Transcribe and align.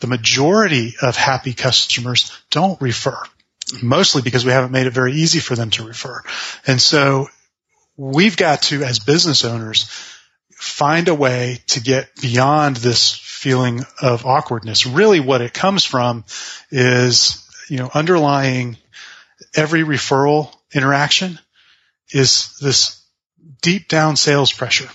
the 0.00 0.06
majority 0.06 0.94
of 1.02 1.16
happy 1.16 1.54
customers 1.54 2.32
don't 2.50 2.80
refer, 2.80 3.20
mostly 3.82 4.22
because 4.22 4.44
we 4.44 4.52
haven't 4.52 4.72
made 4.72 4.86
it 4.86 4.92
very 4.92 5.14
easy 5.14 5.40
for 5.40 5.56
them 5.56 5.70
to 5.70 5.84
refer. 5.84 6.22
And 6.66 6.80
so 6.80 7.28
we've 7.96 8.36
got 8.36 8.62
to, 8.62 8.82
as 8.84 9.00
business 9.00 9.44
owners, 9.44 9.84
find 10.52 11.08
a 11.08 11.14
way 11.14 11.58
to 11.68 11.80
get 11.80 12.14
beyond 12.20 12.76
this 12.76 13.12
feeling 13.12 13.84
of 14.02 14.26
awkwardness. 14.26 14.86
Really 14.86 15.20
what 15.20 15.40
it 15.40 15.54
comes 15.54 15.84
from 15.84 16.24
is, 16.70 17.44
you 17.68 17.78
know, 17.78 17.90
underlying 17.94 18.76
every 19.54 19.82
referral 19.82 20.52
interaction 20.74 21.38
is 22.10 22.56
this 22.60 23.04
deep 23.62 23.88
down 23.88 24.16
sales 24.16 24.52
pressure. 24.52 24.88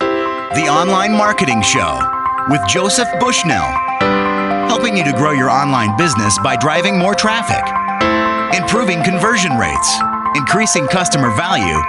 The 0.00 0.68
Online 0.68 1.12
Marketing 1.12 1.62
Show 1.62 2.46
with 2.48 2.66
Joseph 2.68 3.08
Bushnell, 3.20 4.25
helping 4.86 5.04
you 5.04 5.10
to 5.10 5.18
grow 5.18 5.32
your 5.32 5.50
online 5.50 5.96
business 5.96 6.38
by 6.38 6.54
driving 6.54 6.96
more 6.96 7.12
traffic, 7.12 7.64
improving 8.56 9.02
conversion 9.02 9.56
rates, 9.58 9.98
increasing 10.36 10.86
customer 10.86 11.34
value, 11.34 11.82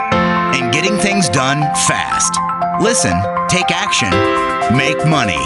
and 0.57 0.73
getting 0.73 0.97
things 0.97 1.29
done 1.29 1.59
fast. 1.85 2.33
Listen, 2.81 3.13
take 3.49 3.69
action, 3.69 4.09
make 4.75 4.97
money. 5.05 5.37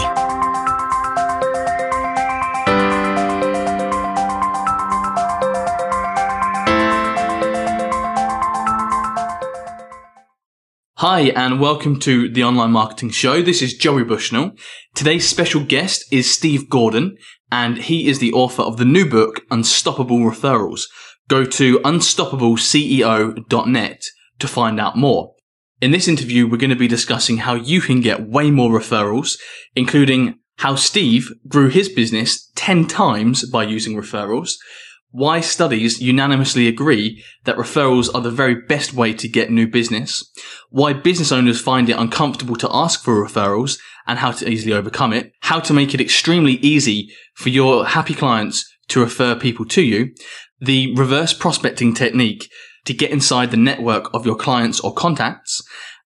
Hi, 10.96 11.32
and 11.34 11.60
welcome 11.60 11.98
to 11.98 12.28
the 12.32 12.44
Online 12.44 12.70
Marketing 12.70 13.10
Show. 13.10 13.42
This 13.42 13.60
is 13.60 13.74
Joey 13.74 14.04
Bushnell. 14.04 14.52
Today's 14.94 15.28
special 15.28 15.64
guest 15.64 16.04
is 16.12 16.32
Steve 16.32 16.70
Gordon, 16.70 17.16
and 17.52 17.76
he 17.76 18.08
is 18.08 18.18
the 18.18 18.32
author 18.32 18.62
of 18.62 18.78
the 18.78 18.84
new 18.84 19.08
book, 19.08 19.42
Unstoppable 19.50 20.18
Referrals. 20.20 20.86
Go 21.28 21.44
to 21.44 21.78
unstoppableceo.net 21.80 24.02
to 24.38 24.48
find 24.48 24.80
out 24.80 24.96
more. 24.96 25.34
In 25.82 25.90
this 25.90 26.08
interview, 26.08 26.48
we're 26.48 26.56
going 26.56 26.70
to 26.70 26.76
be 26.76 26.88
discussing 26.88 27.36
how 27.36 27.54
you 27.54 27.82
can 27.82 28.00
get 28.00 28.26
way 28.26 28.50
more 28.50 28.70
referrals, 28.70 29.36
including 29.76 30.38
how 30.58 30.76
Steve 30.76 31.30
grew 31.46 31.68
his 31.68 31.90
business 31.90 32.50
10 32.54 32.86
times 32.86 33.46
by 33.50 33.64
using 33.64 33.96
referrals, 33.96 34.54
why 35.10 35.40
studies 35.40 36.00
unanimously 36.00 36.66
agree 36.66 37.22
that 37.44 37.56
referrals 37.56 38.08
are 38.14 38.22
the 38.22 38.30
very 38.30 38.54
best 38.54 38.94
way 38.94 39.12
to 39.12 39.28
get 39.28 39.50
new 39.50 39.66
business, 39.66 40.24
why 40.70 40.94
business 40.94 41.30
owners 41.30 41.60
find 41.60 41.90
it 41.90 41.98
uncomfortable 41.98 42.56
to 42.56 42.70
ask 42.72 43.04
for 43.04 43.22
referrals 43.22 43.78
and 44.06 44.18
how 44.18 44.32
to 44.32 44.48
easily 44.48 44.72
overcome 44.72 45.12
it, 45.12 45.32
how 45.40 45.60
to 45.60 45.72
make 45.72 45.94
it 45.94 46.00
extremely 46.00 46.54
easy 46.54 47.10
for 47.34 47.48
your 47.48 47.86
happy 47.86 48.14
clients 48.14 48.68
to 48.88 49.00
refer 49.00 49.34
people 49.34 49.64
to 49.66 49.82
you, 49.82 50.14
the 50.60 50.94
reverse 50.94 51.32
prospecting 51.32 51.94
technique 51.94 52.48
to 52.84 52.94
get 52.94 53.10
inside 53.10 53.50
the 53.50 53.56
network 53.56 54.12
of 54.12 54.26
your 54.26 54.36
clients 54.36 54.80
or 54.80 54.92
contacts, 54.92 55.62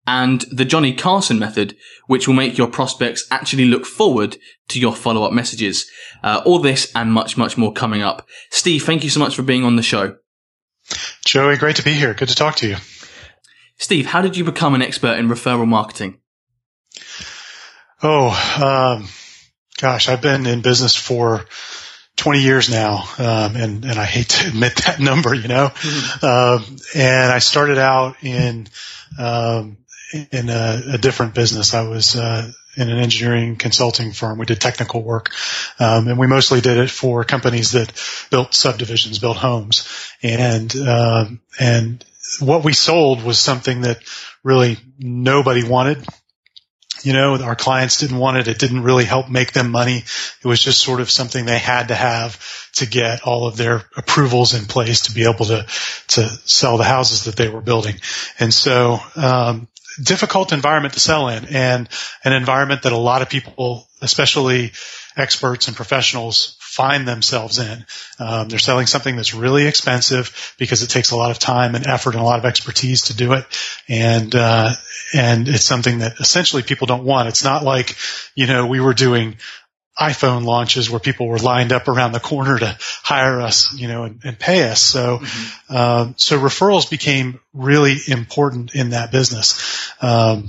and 0.07 0.45
the 0.51 0.65
Johnny 0.65 0.95
Carson 0.95 1.39
method, 1.39 1.77
which 2.07 2.27
will 2.27 2.35
make 2.35 2.57
your 2.57 2.67
prospects 2.67 3.27
actually 3.31 3.67
look 3.67 3.87
forward 3.87 4.37
to 4.69 4.81
your 4.81 4.95
follow 4.95 5.25
up 5.25 5.33
messages. 5.33 5.89
Uh, 6.23 6.43
all 6.45 6.59
this 6.59 6.91
and 6.95 7.13
much, 7.13 7.37
much 7.37 7.57
more 7.57 7.73
coming 7.73 8.03
up. 8.03 8.27
Steve, 8.51 8.83
thank 8.83 9.05
you 9.05 9.11
so 9.11 9.21
much 9.21 9.37
for 9.37 9.43
being 9.43 9.65
on 9.65 9.77
the 9.77 9.83
show. 9.83 10.17
Joey, 11.25 11.57
great 11.57 11.77
to 11.77 11.85
be 11.85 11.93
here. 11.93 12.15
Good 12.15 12.29
to 12.29 12.35
talk 12.35 12.57
to 12.57 12.69
you. 12.69 12.77
Steve, 13.77 14.07
how 14.07 14.21
did 14.21 14.37
you 14.37 14.45
become 14.45 14.75
an 14.75 14.83
expert 14.83 15.19
in 15.19 15.29
referral 15.29 15.69
marketing? 15.69 16.20
Oh, 18.03 18.99
um, 18.99 19.09
gosh, 19.81 20.09
I've 20.09 20.23
been 20.23 20.47
in 20.47 20.63
business 20.63 20.97
for 20.97 21.45
20 22.17 22.41
years 22.41 22.71
now, 22.71 23.05
um, 23.19 23.57
and, 23.57 23.85
and 23.85 23.99
I 23.99 24.05
hate 24.05 24.29
to 24.31 24.49
admit 24.49 24.77
that 24.87 25.01
number, 25.01 25.35
you 25.35 25.49
know. 25.49 25.69
Mm-hmm. 25.69 26.27
Um, 26.27 26.77
and 26.95 27.33
I 27.33 27.39
started 27.39 27.79
out 27.79 28.17
in 28.23 28.69
um, 29.19 29.79
in 30.33 30.49
a, 30.49 30.83
a 30.95 30.99
different 30.99 31.35
business. 31.35 31.75
I 31.75 31.87
was 31.89 32.17
uh, 32.17 32.51
in 32.77 32.89
an 32.89 32.99
engineering 32.99 33.57
consulting 33.57 34.13
firm. 34.13 34.39
We 34.39 34.47
did 34.47 34.61
technical 34.61 35.03
work, 35.03 35.33
um, 35.79 36.09
and 36.09 36.19
we 36.19 36.27
mostly 36.27 36.61
did 36.61 36.79
it 36.79 36.91
for 36.91 37.25
companies 37.25 37.73
that 37.73 37.93
built 38.31 38.55
subdivisions, 38.55 39.19
built 39.19 39.37
homes, 39.37 39.89
and 40.23 40.75
um, 40.77 41.41
and 41.59 42.05
what 42.41 42.65
we 42.65 42.73
sold 42.73 43.23
was 43.25 43.39
something 43.39 43.83
that 43.83 43.99
really 44.43 44.79
nobody 44.99 45.67
wanted. 45.67 46.05
You 47.03 47.13
know, 47.13 47.41
our 47.43 47.57
clients 47.57 47.99
didn't 47.99 48.19
want 48.19 48.37
it. 48.37 48.49
It 48.49 48.59
didn't 48.59 48.83
really 48.83 49.05
help 49.05 49.29
make 49.29 49.53
them 49.53 49.71
money. 49.71 49.99
It 50.43 50.47
was 50.47 50.63
just 50.63 50.81
sort 50.81 51.01
of 51.01 51.11
something 51.11 51.45
they 51.45 51.59
had 51.59 51.89
to 51.89 51.95
have 51.95 52.39
to 52.75 52.87
get 52.87 53.23
all 53.23 53.47
of 53.47 53.57
their 53.57 53.85
approvals 53.97 54.55
in 54.55 54.67
place 54.67 55.03
to 55.03 55.13
be 55.13 55.25
able 55.25 55.47
to 55.47 55.67
to 56.09 56.29
sell 56.45 56.77
the 56.77 56.85
houses 56.85 57.25
that 57.25 57.37
they 57.37 57.49
were 57.49 57.61
building. 57.61 57.97
And 58.39 58.53
so 58.53 58.99
um, 59.17 59.69
difficult 60.03 60.53
environment 60.53 60.95
to 60.95 61.01
sell 61.01 61.29
in 61.29 61.47
and 61.47 61.89
an 62.25 62.33
environment 62.33 62.83
that 62.83 62.93
a 62.93 62.97
lot 62.97 63.23
of 63.23 63.29
people, 63.29 63.89
especially 64.01 64.73
experts 65.17 65.69
and 65.69 65.77
professionals 65.77 66.57
find 66.81 67.07
themselves 67.07 67.59
in. 67.59 67.85
Um, 68.19 68.49
they're 68.49 68.59
selling 68.59 68.87
something 68.87 69.17
that's 69.17 69.35
really 69.35 69.67
expensive 69.67 70.55
because 70.59 70.83
it 70.83 70.89
takes 70.89 71.11
a 71.11 71.17
lot 71.17 71.31
of 71.31 71.39
time 71.39 71.75
and 71.75 71.87
effort 71.87 72.15
and 72.15 72.23
a 72.23 72.25
lot 72.25 72.39
of 72.39 72.47
expertise 72.47 73.03
to 73.03 73.15
do 73.15 73.35
it. 73.35 73.45
And, 73.87 74.35
uh, 74.35 74.71
and 75.15 75.47
it's 75.47 75.65
something 75.65 75.99
that 75.99 76.21
essentially 76.21 76.63
people 76.63 76.87
don't 76.87 77.05
want. 77.05 77.29
It's 77.29 77.45
not 77.45 77.65
like, 77.65 77.97
you 78.35 78.47
know, 78.47 78.67
we 78.67 78.81
were 78.81 78.95
doing 78.95 79.37
iPhone 79.99 80.45
launches 80.45 80.89
where 80.89 81.01
people 81.01 81.29
were 81.29 81.39
lined 81.39 81.73
up 81.73 81.87
around 81.87 82.13
the 82.13 82.21
corner 82.21 82.59
to 82.59 82.79
hire 83.03 83.43
us, 83.43 83.75
you 83.75 83.87
know, 83.87 84.05
and, 84.05 84.21
and 84.25 84.39
pay 84.39 84.63
us. 84.71 84.81
So, 84.81 85.19
mm-hmm. 85.19 85.77
um, 85.77 86.15
so 86.17 86.41
referrals 86.41 86.89
became 86.89 87.41
really 87.53 87.97
important 88.09 88.75
in 88.75 88.91
that 88.91 89.13
business. 89.13 89.93
Um, 90.01 90.49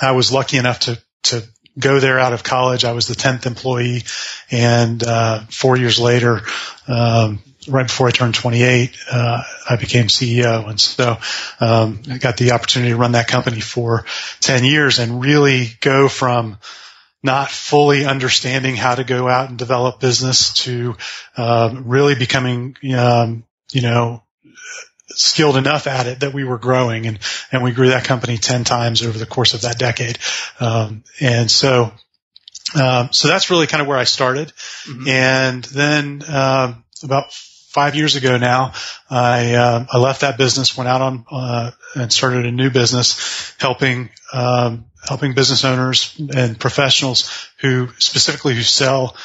I 0.00 0.12
was 0.12 0.30
lucky 0.30 0.56
enough 0.56 0.78
to 0.80 1.02
to 1.24 1.42
go 1.78 2.00
there 2.00 2.18
out 2.18 2.32
of 2.32 2.42
college. 2.42 2.84
I 2.84 2.92
was 2.92 3.06
the 3.06 3.14
tenth 3.14 3.46
employee, 3.46 4.04
and 4.50 5.02
uh, 5.02 5.40
four 5.50 5.76
years 5.76 5.98
later, 5.98 6.40
um, 6.86 7.40
right 7.68 7.86
before 7.86 8.08
I 8.08 8.10
turned 8.10 8.34
28, 8.34 8.96
uh, 9.10 9.42
I 9.68 9.76
became 9.76 10.06
CEO, 10.06 10.68
and 10.68 10.80
so 10.80 11.18
um, 11.60 12.02
I 12.10 12.18
got 12.18 12.36
the 12.36 12.52
opportunity 12.52 12.92
to 12.92 12.96
run 12.96 13.12
that 13.12 13.28
company 13.28 13.60
for 13.60 14.04
10 14.40 14.64
years 14.64 14.98
and 14.98 15.20
really 15.20 15.68
go 15.80 16.08
from 16.08 16.58
not 17.22 17.50
fully 17.50 18.04
understanding 18.04 18.76
how 18.76 18.94
to 18.94 19.04
go 19.04 19.28
out 19.28 19.48
and 19.48 19.58
develop 19.58 20.00
business 20.00 20.52
to 20.54 20.96
uh, 21.36 21.74
really 21.74 22.14
becoming, 22.14 22.76
um, 22.96 23.44
you 23.72 23.82
know, 23.82 24.22
skilled 25.10 25.56
enough 25.56 25.86
at 25.86 26.06
it 26.06 26.20
that 26.20 26.34
we 26.34 26.44
were 26.44 26.58
growing 26.58 27.06
and, 27.06 27.18
and 27.50 27.62
we 27.62 27.72
grew 27.72 27.88
that 27.88 28.04
company 28.04 28.36
10 28.36 28.64
times 28.64 29.02
over 29.02 29.18
the 29.18 29.26
course 29.26 29.54
of 29.54 29.62
that 29.62 29.78
decade. 29.78 30.18
Um, 30.60 31.04
and 31.20 31.50
so, 31.50 31.92
um, 32.80 33.08
so 33.12 33.28
that's 33.28 33.50
really 33.50 33.66
kind 33.66 33.80
of 33.80 33.86
where 33.86 33.98
I 33.98 34.04
started. 34.04 34.52
Mm-hmm. 34.84 35.08
And 35.08 35.64
then, 35.64 36.22
um, 36.28 36.84
about 37.02 37.32
five 37.32 37.94
years 37.94 38.16
ago 38.16 38.38
now, 38.38 38.72
I, 39.08 39.54
uh, 39.54 39.86
I 39.90 39.98
left 39.98 40.22
that 40.22 40.36
business, 40.36 40.76
went 40.76 40.88
out 40.88 41.00
on, 41.00 41.24
uh, 41.30 41.70
and 41.94 42.12
started 42.12 42.46
a 42.46 42.50
new 42.50 42.70
business 42.70 43.54
helping, 43.58 44.10
um, 44.32 44.86
helping 45.06 45.34
business 45.34 45.64
owners 45.64 46.20
and 46.34 46.58
professionals 46.58 47.48
who 47.58 47.88
specifically 47.98 48.54
who 48.54 48.62
sell 48.62 49.16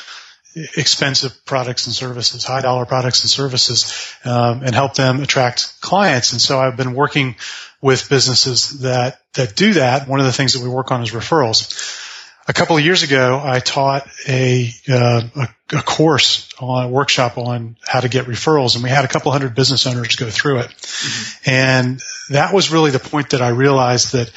expensive 0.56 1.46
products 1.46 1.88
and 1.88 1.96
services, 1.96 2.44
high 2.44 2.62
dollar 2.62 2.86
products 2.86 3.24
and 3.24 3.30
services, 3.30 4.16
um, 4.26 4.64
and 4.64 4.76
help 4.76 4.96
them 4.96 5.22
attract 5.22 5.82
clients. 5.82 6.32
And 6.32 6.42
so 6.42 6.60
I've 6.60 6.78
been 6.78 6.94
working 6.94 7.36
with 7.82 8.10
businesses 8.10 8.82
that 8.82 9.20
that 9.34 9.56
do 9.56 9.74
that. 9.74 10.08
One 10.08 10.20
of 10.20 10.26
the 10.26 10.34
things 10.34 10.54
that 10.54 10.64
we 10.64 10.70
work 10.70 10.92
on 10.92 11.02
is 11.02 11.12
referrals. 11.12 12.02
A 12.46 12.54
couple 12.54 12.76
of 12.76 12.84
years 12.84 13.04
ago, 13.04 13.42
I 13.42 13.60
taught 13.60 14.06
a, 14.28 14.70
uh, 14.90 15.22
a, 15.34 15.48
a 15.78 15.82
course 15.82 16.50
on 16.60 16.86
a 16.86 16.90
workshop 16.90 17.38
on 17.38 17.78
how 17.88 18.02
to 18.02 18.10
get 18.10 18.26
referrals, 18.26 18.76
and 18.76 18.84
we 18.84 18.90
had 18.90 19.06
a 19.06 19.08
couple 19.08 19.32
hundred 19.32 19.56
business 19.56 19.88
owners 19.88 20.18
go 20.18 20.30
through 20.30 20.60
it. 20.60 20.68
Mm-hmm. 20.68 21.50
And 21.50 22.02
that 22.32 22.54
was 22.54 22.70
really 22.70 22.92
the 22.92 23.00
point 23.00 23.30
that 23.30 23.42
I 23.42 23.50
realized 23.50 24.12
that 24.12 24.30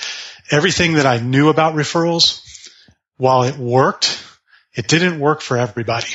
everything 0.53 0.95
that 0.95 1.07
I 1.07 1.19
knew 1.19 1.49
about 1.49 1.75
referrals, 1.75 2.43
while 3.17 3.43
it 3.43 3.57
worked, 3.57 4.23
it 4.76 4.88
didn't 4.88 5.19
work 5.19 5.40
for 5.40 5.56
everybody. 5.56 6.08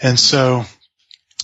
And 0.00 0.18
so 0.18 0.64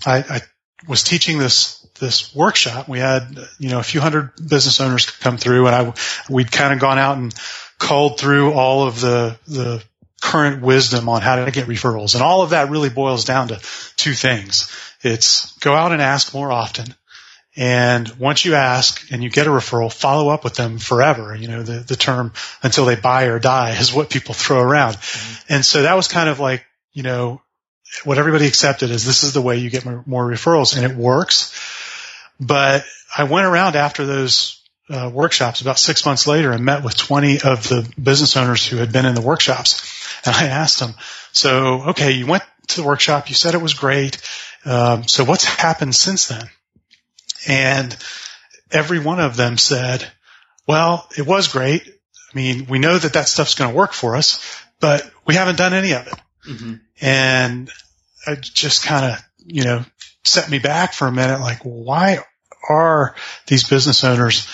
I, 0.07 0.19
I 0.19 0.41
was 0.89 1.03
teaching 1.03 1.39
this 1.39 1.81
this 1.99 2.35
workshop. 2.35 2.89
We 2.89 2.99
had 2.99 3.39
you 3.59 3.71
know 3.71 3.79
a 3.79 3.85
few 3.85 4.01
hundred 4.01 4.33
business 4.37 4.81
owners 4.81 5.09
come 5.11 5.37
through, 5.37 5.67
and 5.67 5.75
I 5.75 5.93
we'd 6.31 6.51
kind 6.51 6.73
of 6.73 6.81
gone 6.81 6.99
out 6.99 7.19
and 7.19 7.35
culled 7.79 8.19
through 8.19 8.53
all 8.53 8.87
of 8.87 9.01
the 9.01 9.39
the 9.47 9.83
current 10.21 10.63
wisdom 10.63 11.09
on 11.09 11.21
how 11.21 11.45
to 11.45 11.51
get 11.51 11.67
referrals, 11.67 12.15
and 12.15 12.23
all 12.23 12.43
of 12.43 12.51
that 12.51 12.71
really 12.71 12.91
boils 12.91 13.25
down 13.25 13.49
to 13.49 13.61
two 13.97 14.15
things. 14.15 14.71
It's 15.03 15.57
go 15.59 15.75
out 15.75 15.93
and 15.93 16.01
ask 16.01 16.33
more 16.33 16.51
often, 16.51 16.95
and 17.55 18.09
once 18.19 18.45
you 18.45 18.55
ask 18.55 19.13
and 19.13 19.23
you 19.23 19.29
get 19.29 19.47
a 19.47 19.51
referral, 19.51 19.93
follow 19.93 20.31
up 20.31 20.43
with 20.43 20.55
them 20.55 20.79
forever. 20.79 21.35
You 21.35 21.49
know, 21.49 21.63
the, 21.63 21.81
the 21.81 21.97
term 21.97 22.33
until 22.63 22.87
they 22.87 22.97
buy 22.97 23.25
or 23.25 23.39
die 23.39 23.77
is 23.79 23.93
what 23.93 24.09
people 24.09 24.35
throw 24.35 24.61
around. 24.61 24.95
Mm-hmm. 24.95 25.55
And 25.55 25.65
so 25.65 25.83
that 25.83 25.95
was 25.95 26.09
kind 26.09 26.31
of 26.31 26.41
like, 26.41 26.65
you 26.93 27.03
know, 27.03 27.43
what 28.05 28.19
everybody 28.19 28.47
accepted 28.47 28.91
is 28.91 29.05
this 29.05 29.23
is 29.23 29.35
the 29.35 29.43
way 29.43 29.59
you 29.59 29.69
get 29.69 29.85
more, 29.85 30.27
referrals 30.27 30.77
and 30.77 30.91
it 30.91 30.97
works. 30.97 31.55
But 32.41 32.85
I 33.17 33.25
went 33.25 33.47
around 33.47 33.77
after 33.77 34.07
those 34.07 34.59
uh, 34.89 35.11
workshops 35.13 35.61
about 35.61 35.79
six 35.79 36.07
months 36.07 36.27
later 36.27 36.53
and 36.53 36.65
met 36.65 36.83
with 36.83 36.97
20 36.97 37.43
of 37.43 37.69
the 37.69 37.87
business 38.03 38.37
owners 38.37 38.67
who 38.67 38.79
had 38.79 38.93
been 38.93 39.05
in 39.05 39.15
the 39.15 39.21
workshops. 39.21 39.83
And 40.25 40.35
I 40.35 40.47
asked 40.47 40.81
them, 40.81 40.95
so, 41.33 41.83
okay, 41.91 42.13
you 42.13 42.27
went 42.27 42.45
to 42.69 42.81
the 42.81 42.87
workshop, 42.87 43.29
you 43.29 43.35
said 43.35 43.55
it 43.55 43.61
was 43.61 43.75
great. 43.75 44.19
Um, 44.65 45.07
so 45.07 45.25
what's 45.25 45.45
happened 45.45 45.95
since 45.95 46.29
then? 46.29 46.49
And 47.47 47.97
every 48.71 48.99
one 48.99 49.21
of 49.21 49.37
them 49.37 49.59
said, 49.59 50.07
well, 50.67 51.09
it 51.17 51.27
was 51.27 51.49
great. 51.49 51.83
I 51.87 52.37
mean, 52.37 52.67
we 52.69 52.79
know 52.79 52.97
that 52.97 53.15
that 53.15 53.29
stuff's 53.29 53.55
going 53.55 53.71
to 53.71 53.77
work 53.77 53.93
for 53.93 54.17
us, 54.17 54.39
but 54.81 55.09
we 55.27 55.35
haven't 55.35 55.59
done 55.59 55.75
any 55.75 55.93
of 55.93 56.07
it. 56.07 56.15
Mm-hmm. 56.49 56.75
And 57.01 57.71
it 58.27 58.41
just 58.41 58.85
kind 58.85 59.13
of, 59.13 59.25
you 59.45 59.65
know, 59.65 59.85
set 60.25 60.51
me 60.51 60.59
back 60.59 60.95
for 60.95 61.07
a 61.07 61.13
minute. 61.13 61.41
Like, 61.41 61.61
why 61.63 62.19
are 62.69 63.15
these 63.47 63.69
business 63.69 64.05
owners 64.05 64.47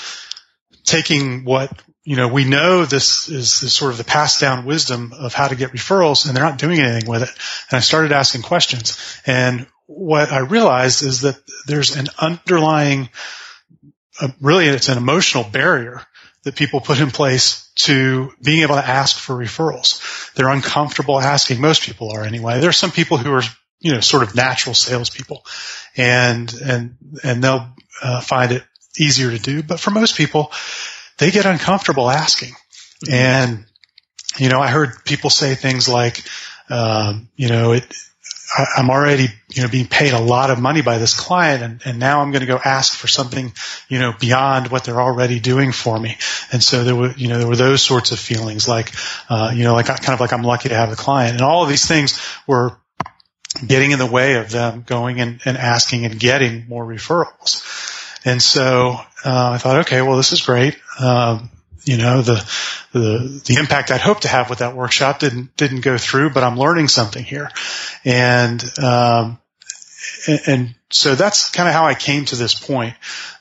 taking 0.85 1.45
what, 1.45 1.71
you 2.05 2.17
know, 2.17 2.29
we 2.29 2.45
know 2.45 2.85
this 2.85 3.29
is, 3.29 3.63
is 3.63 3.73
sort 3.73 3.93
of 3.93 3.99
the 3.99 4.05
passed 4.05 4.41
down 4.41 4.65
wisdom 4.65 5.13
of 5.13 5.35
how 5.35 5.49
to 5.49 5.57
get 5.57 5.73
referrals 5.73 6.27
and 6.27 6.35
they're 6.35 6.45
not 6.45 6.59
doing 6.59 6.81
anything 6.81 7.09
with 7.09 7.23
it. 7.23 7.31
And 7.71 7.77
I 7.77 7.81
started 7.81 8.13
asking 8.13 8.43
questions 8.43 9.21
and 9.27 9.67
what 9.89 10.31
I 10.31 10.41
realized 10.41 11.03
is 11.03 11.23
that 11.23 11.37
there's 11.67 11.97
an 11.97 12.09
underlying, 12.21 13.09
uh, 14.21 14.29
really 14.41 14.67
it's 14.69 14.91
an 14.91 14.99
emotional 14.99 15.45
barrier 15.45 16.03
that 16.45 16.57
people 16.57 16.81
put 16.81 17.01
in 17.01 17.11
place 17.11 17.73
to 17.77 18.31
being 18.43 18.61
able 18.63 18.75
to 18.75 18.87
ask 18.87 19.17
for 19.17 19.35
referrals. 19.35 20.33
They're 20.35 20.51
uncomfortable 20.51 21.19
asking. 21.19 21.61
Most 21.61 21.83
people 21.83 22.11
are 22.11 22.23
anyway. 22.23 22.61
There 22.61 22.69
are 22.69 22.73
some 22.73 22.91
people 22.91 23.17
who 23.17 23.33
are, 23.33 23.43
you 23.81 23.93
know, 23.93 24.01
sort 24.01 24.23
of 24.23 24.35
natural 24.35 24.75
salespeople 24.75 25.45
and, 25.97 26.53
and, 26.63 26.97
and 27.25 27.43
they'll 27.43 27.69
uh, 28.03 28.21
find 28.21 28.53
it 28.53 28.65
easier 28.99 29.31
to 29.31 29.39
do. 29.39 29.63
But 29.63 29.81
for 29.81 29.91
most 29.91 30.17
people, 30.17 30.53
they 31.17 31.31
get 31.31 31.47
uncomfortable 31.47 32.11
asking. 32.11 32.53
Mm-hmm. 33.07 33.15
And, 33.15 33.67
you 34.37 34.51
know, 34.51 34.61
I 34.61 34.69
heard 34.69 35.03
people 35.07 35.31
say 35.31 35.55
things 35.55 35.89
like, 35.89 36.23
um, 36.69 37.31
you 37.37 37.49
know, 37.49 37.73
it, 37.73 37.87
I, 38.57 38.67
am 38.79 38.91
already, 38.91 39.29
you 39.51 39.63
know, 39.63 39.69
being 39.69 39.87
paid 39.87 40.13
a 40.13 40.19
lot 40.19 40.51
of 40.51 40.59
money 40.59 40.83
by 40.83 40.99
this 40.99 41.19
client 41.19 41.63
and, 41.63 41.83
and 41.85 41.99
now 41.99 42.23
I'm 42.23 42.31
going 42.31 42.41
to 42.41 42.47
go 42.47 42.59
ask 42.63 42.95
for 42.95 43.07
something, 43.07 43.53
you 43.89 43.99
know, 43.99 44.15
beyond 44.19 44.71
what 44.71 44.85
they're 44.85 45.01
already 45.01 45.41
doing 45.41 45.73
for 45.73 45.99
me. 45.99 46.17
And 46.53 46.63
so 46.63 46.85
there 46.85 46.97
were, 46.97 47.13
you 47.13 47.29
know, 47.29 47.39
there 47.39 47.49
were 47.49 47.57
those 47.57 47.83
sorts 47.83 48.13
of 48.13 48.19
feelings 48.19 48.67
like, 48.67 48.93
uh, 49.29 49.53
you 49.55 49.65
know, 49.65 49.75
like 49.75 49.87
kind 49.87 50.15
of 50.15 50.21
like 50.21 50.33
I'm 50.33 50.43
lucky 50.43 50.71
to 50.71 50.75
have 50.75 50.91
the 50.91 50.97
client 50.97 51.35
and 51.35 51.43
all 51.43 51.63
of 51.63 51.69
these 51.69 51.87
things 51.87 52.21
were 52.47 52.77
getting 53.67 53.91
in 53.91 53.99
the 53.99 54.07
way 54.07 54.35
of 54.35 54.51
them 54.51 54.83
going 54.87 55.21
and, 55.21 55.41
and 55.45 55.57
asking 55.57 56.05
and 56.05 56.19
getting 56.19 56.67
more 56.69 56.87
referrals. 56.87 57.65
And 58.25 58.43
so, 58.43 58.97
uh, 59.25 59.51
I 59.53 59.59
thought, 59.59 59.81
okay, 59.81 60.03
well, 60.03 60.17
this 60.17 60.33
is 60.33 60.43
great. 60.43 60.77
Um, 61.01 61.51
you 61.89 61.97
know, 61.97 62.21
the, 62.21 62.35
the, 62.93 63.43
the 63.47 63.57
impact 63.59 63.91
I'd 63.91 64.03
hoped 64.03 64.23
to 64.23 64.29
have 64.29 64.51
with 64.51 64.59
that 64.59 64.77
workshop 64.77 65.21
didn't, 65.21 65.57
didn't 65.57 65.81
go 65.81 65.97
through, 65.97 66.31
but 66.31 66.45
I'm 66.45 66.59
learning 66.59 66.89
something 66.89 67.25
here. 67.25 67.51
And, 68.05 68.63
um, 68.79 69.39
and, 70.27 70.41
and 70.47 70.75
so 70.91 71.15
that's 71.15 71.49
kind 71.49 71.67
of 71.67 71.75
how 71.75 71.87
I 71.87 71.95
came 71.95 72.27
to 72.27 72.37
this 72.37 72.53
point. 72.53 72.95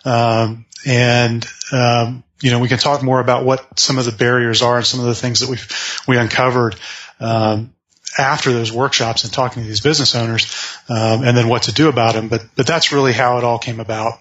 Um, 0.05 0.65
and, 0.85 1.45
um, 1.73 2.23
you 2.41 2.51
know, 2.51 2.59
we 2.59 2.69
can 2.69 2.77
talk 2.77 3.03
more 3.03 3.19
about 3.19 3.43
what 3.43 3.77
some 3.77 3.97
of 3.97 4.05
the 4.05 4.13
barriers 4.13 4.61
are 4.61 4.77
and 4.77 4.85
some 4.85 5.01
of 5.01 5.07
the 5.07 5.15
things 5.15 5.41
that 5.41 5.49
we've, 5.49 6.01
we 6.07 6.15
uncovered, 6.15 6.77
um, 7.19 7.73
after 8.17 8.53
those 8.53 8.71
workshops 8.71 9.25
and 9.25 9.33
talking 9.33 9.61
to 9.61 9.67
these 9.67 9.81
business 9.81 10.15
owners, 10.15 10.45
um, 10.87 11.23
and 11.23 11.35
then 11.35 11.49
what 11.49 11.63
to 11.63 11.73
do 11.73 11.89
about 11.89 12.13
them. 12.13 12.29
But, 12.29 12.45
but 12.55 12.65
that's 12.65 12.93
really 12.93 13.11
how 13.11 13.39
it 13.39 13.43
all 13.43 13.59
came 13.59 13.81
about. 13.81 14.13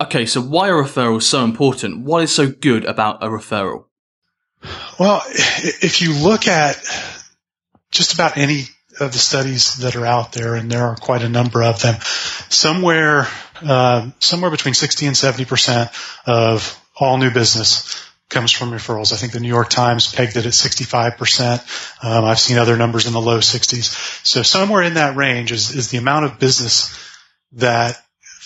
Okay, 0.00 0.26
so 0.26 0.40
why 0.40 0.70
are 0.70 0.82
referrals 0.82 1.22
so 1.22 1.44
important? 1.44 2.04
What 2.04 2.24
is 2.24 2.32
so 2.32 2.50
good 2.50 2.84
about 2.84 3.22
a 3.22 3.28
referral? 3.28 3.84
Well, 4.98 5.22
if 5.26 6.02
you 6.02 6.14
look 6.14 6.48
at 6.48 6.76
just 7.90 8.14
about 8.14 8.36
any 8.36 8.64
of 8.98 9.12
the 9.12 9.18
studies 9.18 9.76
that 9.78 9.94
are 9.94 10.06
out 10.06 10.32
there, 10.32 10.54
and 10.54 10.70
there 10.70 10.84
are 10.84 10.96
quite 10.96 11.22
a 11.22 11.28
number 11.28 11.62
of 11.62 11.80
them, 11.80 12.00
somewhere 12.00 13.28
uh, 13.62 14.10
somewhere 14.18 14.50
between 14.50 14.74
60 14.74 15.06
and 15.06 15.16
70 15.16 15.44
percent 15.44 15.90
of 16.26 16.80
all 16.98 17.18
new 17.18 17.30
business 17.30 18.02
comes 18.28 18.50
from 18.50 18.70
referrals. 18.70 19.12
I 19.12 19.16
think 19.16 19.32
the 19.32 19.40
New 19.40 19.48
York 19.48 19.68
Times 19.68 20.12
pegged 20.12 20.36
it 20.36 20.46
at 20.46 20.54
65 20.54 21.16
percent. 21.16 21.62
Um, 22.02 22.24
I've 22.24 22.40
seen 22.40 22.58
other 22.58 22.76
numbers 22.76 23.06
in 23.06 23.12
the 23.12 23.20
low 23.20 23.38
60s. 23.38 24.26
So 24.26 24.42
somewhere 24.42 24.82
in 24.82 24.94
that 24.94 25.16
range 25.16 25.52
is, 25.52 25.74
is 25.74 25.90
the 25.90 25.98
amount 25.98 26.24
of 26.24 26.40
business 26.40 26.98
that 27.52 28.00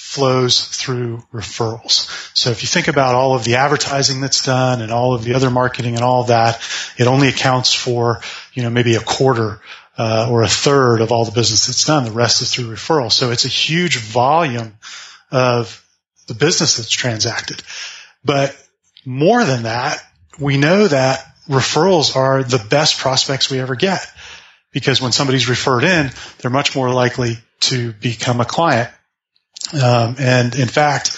flows 0.09 0.65
through 0.65 1.23
referrals. 1.35 2.09
So 2.35 2.51
if 2.51 2.63
you 2.63 2.67
think 2.67 2.89
about 2.89 3.15
all 3.15 3.35
of 3.35 3.45
the 3.45 3.57
advertising 3.57 4.23
that's 4.23 4.43
done 4.43 4.81
and 4.81 4.91
all 4.91 5.15
of 5.15 5.23
the 5.23 5.35
other 5.35 5.51
marketing 5.51 5.97
and 5.97 6.03
all 6.03 6.25
that, 6.25 6.67
it 6.97 7.07
only 7.07 7.29
accounts 7.29 7.75
for, 7.75 8.23
you 8.55 8.63
know, 8.63 8.71
maybe 8.71 8.95
a 8.95 9.01
quarter 9.01 9.61
uh, 9.99 10.27
or 10.31 10.43
a 10.43 10.49
third 10.49 11.03
of 11.03 11.13
all 11.13 11.27
the 11.27 11.33
business 11.33 11.67
that's 11.67 11.85
done. 11.85 12.07
The 12.07 12.13
rest 12.13 12.41
is 12.41 12.55
through 12.55 12.73
referrals. 12.73 13.13
So 13.13 13.33
it's 13.33 13.45
a 13.45 13.49
huge 13.49 13.99
volume 13.99 14.79
of 15.31 15.85
the 16.27 16.33
business 16.33 16.79
that's 16.79 16.89
transacted. 16.89 17.63
But 18.25 18.57
more 19.05 19.45
than 19.45 19.65
that, 19.65 20.03
we 20.41 20.57
know 20.57 20.89
that 20.89 21.23
referrals 21.51 22.17
are 22.17 22.43
the 22.43 22.65
best 22.71 22.99
prospects 22.99 23.51
we 23.51 23.61
ever 23.61 23.77
get 23.77 24.11
because 24.73 25.03
when 25.03 25.13
somebody's 25.13 25.51
referred 25.51 25.85
in, 25.85 26.11
they're 26.39 26.51
much 26.51 26.75
more 26.75 26.89
likely 26.89 27.37
to 27.61 27.93
become 27.93 28.41
a 28.41 28.47
client 28.47 28.89
um, 29.73 30.17
and 30.19 30.55
in 30.55 30.69
fact, 30.69 31.17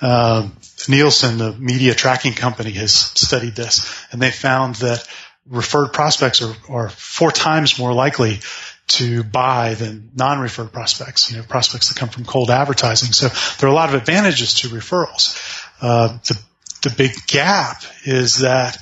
um, 0.00 0.56
Nielsen, 0.88 1.38
the 1.38 1.52
media 1.52 1.94
tracking 1.94 2.32
company, 2.32 2.72
has 2.72 2.92
studied 2.92 3.54
this, 3.54 3.88
and 4.10 4.20
they 4.20 4.30
found 4.30 4.76
that 4.76 5.06
referred 5.48 5.92
prospects 5.92 6.42
are, 6.42 6.54
are 6.68 6.88
four 6.88 7.30
times 7.30 7.78
more 7.78 7.92
likely 7.92 8.40
to 8.88 9.22
buy 9.22 9.74
than 9.74 10.10
non-referred 10.14 10.72
prospects. 10.72 11.30
You 11.30 11.38
know, 11.38 11.44
prospects 11.44 11.88
that 11.88 11.98
come 11.98 12.08
from 12.08 12.24
cold 12.24 12.50
advertising. 12.50 13.12
So 13.12 13.28
there 13.58 13.68
are 13.68 13.72
a 13.72 13.76
lot 13.76 13.88
of 13.88 13.94
advantages 13.94 14.54
to 14.54 14.68
referrals. 14.68 15.38
Uh, 15.80 16.18
the 16.26 16.40
the 16.82 16.90
big 16.90 17.12
gap 17.28 17.82
is 18.04 18.38
that, 18.38 18.76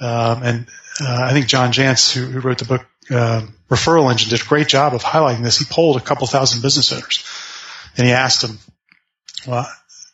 um, 0.00 0.42
and 0.42 0.66
uh, 1.00 1.24
I 1.28 1.32
think 1.32 1.46
John 1.46 1.72
Jantsch, 1.72 2.12
who, 2.12 2.26
who 2.26 2.40
wrote 2.40 2.58
the 2.58 2.64
book 2.64 2.84
uh, 3.10 3.42
Referral 3.70 4.10
Engine, 4.10 4.30
did 4.30 4.42
a 4.42 4.44
great 4.44 4.66
job 4.66 4.92
of 4.92 5.04
highlighting 5.04 5.44
this. 5.44 5.58
He 5.58 5.64
polled 5.64 5.96
a 5.96 6.00
couple 6.00 6.26
thousand 6.26 6.62
business 6.62 6.92
owners 6.92 7.24
and 7.96 8.06
he 8.06 8.12
asked 8.12 8.44
him, 8.44 8.58
well, 9.46 9.70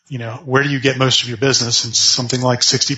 you 0.08 0.18
know, 0.18 0.40
where 0.44 0.62
do 0.62 0.70
you 0.70 0.80
get 0.80 0.98
most 0.98 1.22
of 1.22 1.28
your 1.28 1.38
business? 1.38 1.84
And 1.84 1.94
something 1.94 2.40
like 2.40 2.62
60 2.62 2.96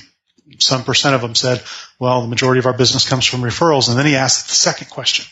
some 0.58 0.84
percent 0.84 1.14
of 1.14 1.20
them 1.20 1.34
said, 1.34 1.62
well, 1.98 2.22
the 2.22 2.28
majority 2.28 2.58
of 2.58 2.66
our 2.66 2.76
business 2.76 3.08
comes 3.08 3.24
from 3.24 3.42
referrals. 3.42 3.88
And 3.88 3.98
then 3.98 4.06
he 4.06 4.16
asked 4.16 4.48
the 4.48 4.54
second 4.54 4.90
question. 4.90 5.24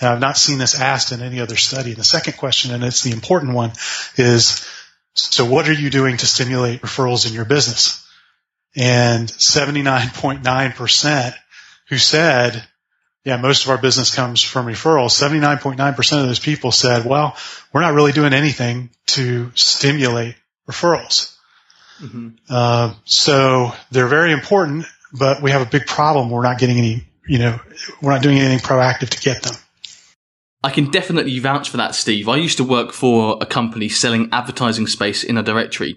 And 0.00 0.08
I've 0.08 0.20
not 0.20 0.36
seen 0.36 0.58
this 0.58 0.80
asked 0.80 1.12
in 1.12 1.22
any 1.22 1.40
other 1.40 1.56
study. 1.56 1.90
And 1.90 1.98
the 1.98 2.04
second 2.04 2.36
question, 2.36 2.72
and 2.72 2.84
it's 2.84 3.02
the 3.02 3.12
important 3.12 3.54
one, 3.54 3.72
is, 4.16 4.66
so 5.14 5.44
what 5.44 5.68
are 5.68 5.74
you 5.74 5.90
doing 5.90 6.16
to 6.16 6.26
stimulate 6.26 6.82
referrals 6.82 7.26
in 7.26 7.34
your 7.34 7.44
business? 7.44 8.00
And 8.76 9.28
79.9% 9.28 11.34
who 11.88 11.98
said, 11.98 12.66
yeah, 13.24 13.38
most 13.38 13.64
of 13.64 13.70
our 13.70 13.78
business 13.78 14.14
comes 14.14 14.42
from 14.42 14.66
referrals. 14.66 15.10
79.9% 15.10 16.20
of 16.20 16.26
those 16.26 16.38
people 16.38 16.70
said, 16.70 17.06
well, 17.06 17.36
we're 17.72 17.80
not 17.80 17.94
really 17.94 18.12
doing 18.12 18.34
anything 18.34 18.90
to 19.06 19.50
stimulate 19.54 20.36
referrals. 20.68 21.34
Mm-hmm. 22.00 22.28
Uh, 22.50 22.94
so 23.04 23.72
they're 23.90 24.08
very 24.08 24.32
important, 24.32 24.84
but 25.12 25.42
we 25.42 25.52
have 25.52 25.62
a 25.62 25.70
big 25.70 25.86
problem. 25.86 26.30
We're 26.30 26.42
not 26.42 26.58
getting 26.58 26.76
any, 26.76 27.06
you 27.26 27.38
know, 27.38 27.58
we're 28.02 28.12
not 28.12 28.22
doing 28.22 28.38
anything 28.38 28.58
proactive 28.58 29.08
to 29.08 29.20
get 29.20 29.42
them. 29.42 29.54
I 30.62 30.70
can 30.70 30.90
definitely 30.90 31.38
vouch 31.38 31.70
for 31.70 31.76
that, 31.78 31.94
Steve. 31.94 32.28
I 32.28 32.36
used 32.36 32.56
to 32.56 32.64
work 32.64 32.92
for 32.92 33.38
a 33.40 33.46
company 33.46 33.88
selling 33.88 34.30
advertising 34.32 34.86
space 34.86 35.22
in 35.22 35.36
a 35.38 35.42
directory. 35.42 35.96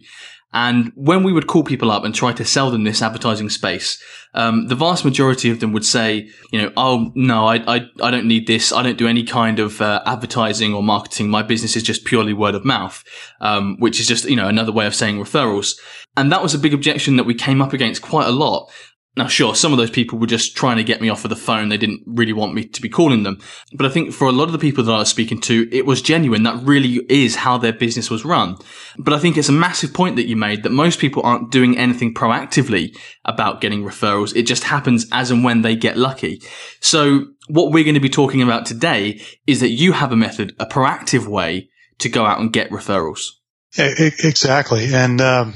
And 0.54 0.92
when 0.96 1.24
we 1.24 1.34
would 1.34 1.48
call 1.48 1.64
people 1.64 1.92
up 1.92 2.06
and 2.06 2.16
try 2.16 2.32
to 2.34 2.46
sell 2.46 2.72
them 2.72 2.84
this 2.84 3.02
advertising 3.02 3.50
space, 3.50 4.02
um, 4.34 4.68
the 4.68 4.76
vast 4.76 5.04
majority 5.04 5.50
of 5.50 5.60
them 5.60 5.74
would 5.74 5.86
say, 5.86 6.30
you 6.52 6.62
know, 6.62 6.72
oh 6.78 7.12
no, 7.16 7.46
I, 7.46 7.56
I, 7.76 7.90
I 8.02 8.12
don't 8.12 8.28
need 8.28 8.48
this. 8.48 8.72
I 8.72 8.82
don't 8.82 8.98
do 8.98 9.08
any 9.08 9.24
kind 9.24 9.60
of 9.60 9.82
uh, 9.82 10.02
advertising 10.06 10.74
or 10.74 10.82
marketing. 10.82 11.30
My 11.30 11.44
business 11.44 11.76
is 11.76 11.84
just 11.84 12.06
purely 12.06 12.34
word 12.34 12.56
of 12.56 12.64
mouth, 12.64 13.04
um, 13.42 13.76
which 13.80 14.00
is 14.00 14.08
just 14.08 14.26
you 14.26 14.36
know 14.36 14.48
another 14.48 14.72
way 14.72 14.86
of 14.86 14.96
saying 14.96 15.18
referrals. 15.18 15.78
And 16.16 16.32
that 16.32 16.42
was 16.42 16.56
a 16.56 16.60
big 16.60 16.74
objection 16.74 17.18
that 17.18 17.26
we 17.26 17.36
came 17.36 17.62
up 17.62 17.74
against 17.74 18.02
quite 18.02 18.28
a 18.28 18.32
lot. 18.32 18.72
Now, 19.18 19.28
sure, 19.28 19.56
some 19.56 19.74
of 19.74 19.80
those 19.80 19.90
people 19.90 20.20
were 20.20 20.28
just 20.28 20.56
trying 20.56 20.78
to 20.78 20.84
get 20.84 21.02
me 21.02 21.10
off 21.10 21.26
of 21.26 21.30
the 21.30 21.36
phone. 21.36 21.70
They 21.70 21.78
didn't 21.78 22.04
really 22.06 22.34
want 22.34 22.54
me 22.54 22.66
to 22.66 22.82
be 22.82 22.88
calling 22.88 23.24
them. 23.24 23.40
But 23.74 23.88
I 23.88 23.90
think 23.90 24.14
for 24.14 24.28
a 24.28 24.32
lot 24.32 24.44
of 24.44 24.52
the 24.52 24.60
people 24.60 24.84
that 24.84 24.94
I 24.94 25.00
was 25.00 25.10
speaking 25.10 25.42
to, 25.42 25.68
it 25.72 25.88
was 25.88 26.04
genuine. 26.04 26.44
That 26.44 26.64
really 26.64 27.04
is 27.10 27.36
how 27.38 27.58
their 27.58 27.74
business 27.74 28.12
was 28.12 28.24
run. 28.24 28.58
But 29.00 29.14
I 29.14 29.20
think 29.20 29.36
it's 29.36 29.50
a 29.50 29.54
massive 29.54 29.92
point 29.92 30.18
that 30.18 30.28
you 30.28 30.36
made 30.36 30.62
that 30.62 30.70
most 30.70 31.00
people 31.00 31.24
aren't 31.24 31.52
doing 31.52 31.78
anything 31.78 32.14
proactively 32.14 32.96
about 33.26 33.60
getting 33.60 33.84
referrals. 33.84 34.36
It 34.36 34.44
just 34.44 34.66
happens 34.66 35.08
as 35.12 35.32
and 35.32 35.44
when 35.44 35.64
they 35.64 35.76
get 35.76 35.98
lucky. 35.98 36.42
So 36.80 37.26
what 37.48 37.72
we're 37.72 37.84
going 37.84 37.96
to 37.96 38.00
be 38.00 38.10
talking 38.10 38.44
about 38.44 38.68
today 38.68 39.20
is 39.48 39.62
that 39.62 39.72
you 39.72 39.94
have 39.94 40.12
a 40.12 40.16
method, 40.16 40.56
a 40.60 40.68
proactive 40.68 41.28
way 41.28 41.70
to 42.00 42.10
go 42.10 42.24
out 42.24 42.40
and 42.40 42.54
get 42.54 42.70
referrals. 42.70 43.32
Exactly. 43.78 44.94
And, 44.94 45.20
um, 45.22 45.56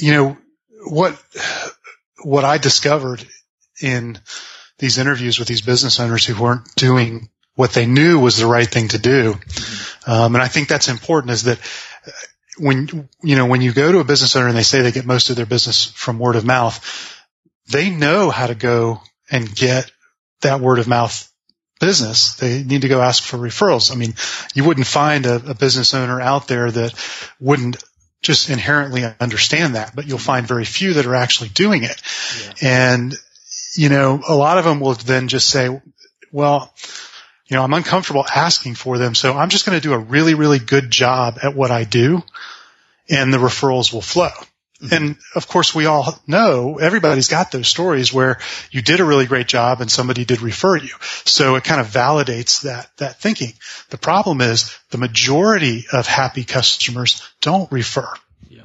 you 0.00 0.12
know, 0.12 0.36
what, 0.88 1.22
what 2.22 2.44
I 2.44 2.58
discovered 2.58 3.26
in 3.80 4.18
these 4.78 4.98
interviews 4.98 5.38
with 5.38 5.48
these 5.48 5.62
business 5.62 6.00
owners 6.00 6.24
who 6.24 6.40
weren't 6.40 6.74
doing 6.76 7.28
what 7.54 7.72
they 7.72 7.86
knew 7.86 8.18
was 8.20 8.36
the 8.36 8.46
right 8.46 8.68
thing 8.68 8.88
to 8.88 8.98
do. 8.98 9.34
Um, 10.06 10.34
and 10.34 10.42
I 10.42 10.48
think 10.48 10.68
that's 10.68 10.88
important 10.88 11.32
is 11.32 11.44
that 11.44 11.58
when, 12.58 13.08
you 13.22 13.36
know, 13.36 13.46
when 13.46 13.62
you 13.62 13.72
go 13.72 13.92
to 13.92 13.98
a 14.00 14.04
business 14.04 14.36
owner 14.36 14.48
and 14.48 14.56
they 14.56 14.62
say 14.62 14.82
they 14.82 14.92
get 14.92 15.06
most 15.06 15.30
of 15.30 15.36
their 15.36 15.46
business 15.46 15.86
from 15.86 16.18
word 16.18 16.36
of 16.36 16.44
mouth, 16.44 17.14
they 17.70 17.90
know 17.90 18.30
how 18.30 18.46
to 18.46 18.54
go 18.54 19.00
and 19.30 19.54
get 19.54 19.90
that 20.42 20.60
word 20.60 20.78
of 20.78 20.86
mouth 20.86 21.30
business. 21.80 22.34
They 22.36 22.62
need 22.62 22.82
to 22.82 22.88
go 22.88 23.00
ask 23.00 23.22
for 23.22 23.38
referrals. 23.38 23.90
I 23.90 23.96
mean, 23.96 24.14
you 24.54 24.64
wouldn't 24.64 24.86
find 24.86 25.26
a, 25.26 25.36
a 25.50 25.54
business 25.54 25.94
owner 25.94 26.20
out 26.20 26.48
there 26.48 26.70
that 26.70 26.94
wouldn't 27.40 27.82
just 28.26 28.50
inherently 28.50 29.04
understand 29.20 29.76
that, 29.76 29.94
but 29.94 30.06
you'll 30.06 30.18
find 30.18 30.48
very 30.48 30.64
few 30.64 30.94
that 30.94 31.06
are 31.06 31.14
actually 31.14 31.48
doing 31.48 31.84
it. 31.84 32.02
Yeah. 32.42 32.54
And, 32.68 33.14
you 33.76 33.88
know, 33.88 34.20
a 34.28 34.34
lot 34.34 34.58
of 34.58 34.64
them 34.64 34.80
will 34.80 34.94
then 34.94 35.28
just 35.28 35.48
say, 35.48 35.80
well, 36.32 36.74
you 37.46 37.56
know, 37.56 37.62
I'm 37.62 37.72
uncomfortable 37.72 38.24
asking 38.34 38.74
for 38.74 38.98
them. 38.98 39.14
So 39.14 39.34
I'm 39.34 39.48
just 39.48 39.64
going 39.64 39.78
to 39.78 39.88
do 39.88 39.94
a 39.94 39.98
really, 39.98 40.34
really 40.34 40.58
good 40.58 40.90
job 40.90 41.38
at 41.40 41.54
what 41.54 41.70
I 41.70 41.84
do 41.84 42.24
and 43.08 43.32
the 43.32 43.38
referrals 43.38 43.92
will 43.92 44.02
flow. 44.02 44.30
Mm-hmm. 44.80 44.94
And 44.94 45.16
of 45.34 45.48
course 45.48 45.74
we 45.74 45.86
all 45.86 46.18
know 46.26 46.78
everybody's 46.78 47.28
got 47.28 47.50
those 47.50 47.66
stories 47.66 48.12
where 48.12 48.38
you 48.70 48.82
did 48.82 49.00
a 49.00 49.06
really 49.06 49.24
great 49.24 49.48
job 49.48 49.80
and 49.80 49.90
somebody 49.90 50.26
did 50.26 50.42
refer 50.42 50.76
you. 50.76 50.92
So 51.24 51.54
it 51.54 51.64
kind 51.64 51.80
of 51.80 51.86
validates 51.86 52.62
that, 52.62 52.90
that 52.98 53.18
thinking. 53.18 53.54
The 53.88 53.96
problem 53.96 54.42
is 54.42 54.76
the 54.90 54.98
majority 54.98 55.86
of 55.92 56.06
happy 56.06 56.44
customers 56.44 57.22
don't 57.40 57.72
refer. 57.72 58.08
Yeah. 58.50 58.64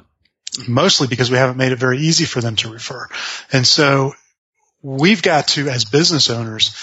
Mostly 0.68 1.06
because 1.06 1.30
we 1.30 1.38
haven't 1.38 1.56
made 1.56 1.72
it 1.72 1.78
very 1.78 1.98
easy 1.98 2.26
for 2.26 2.42
them 2.42 2.56
to 2.56 2.70
refer. 2.70 3.08
And 3.50 3.66
so 3.66 4.12
we've 4.82 5.22
got 5.22 5.48
to, 5.48 5.70
as 5.70 5.86
business 5.86 6.28
owners, 6.28 6.74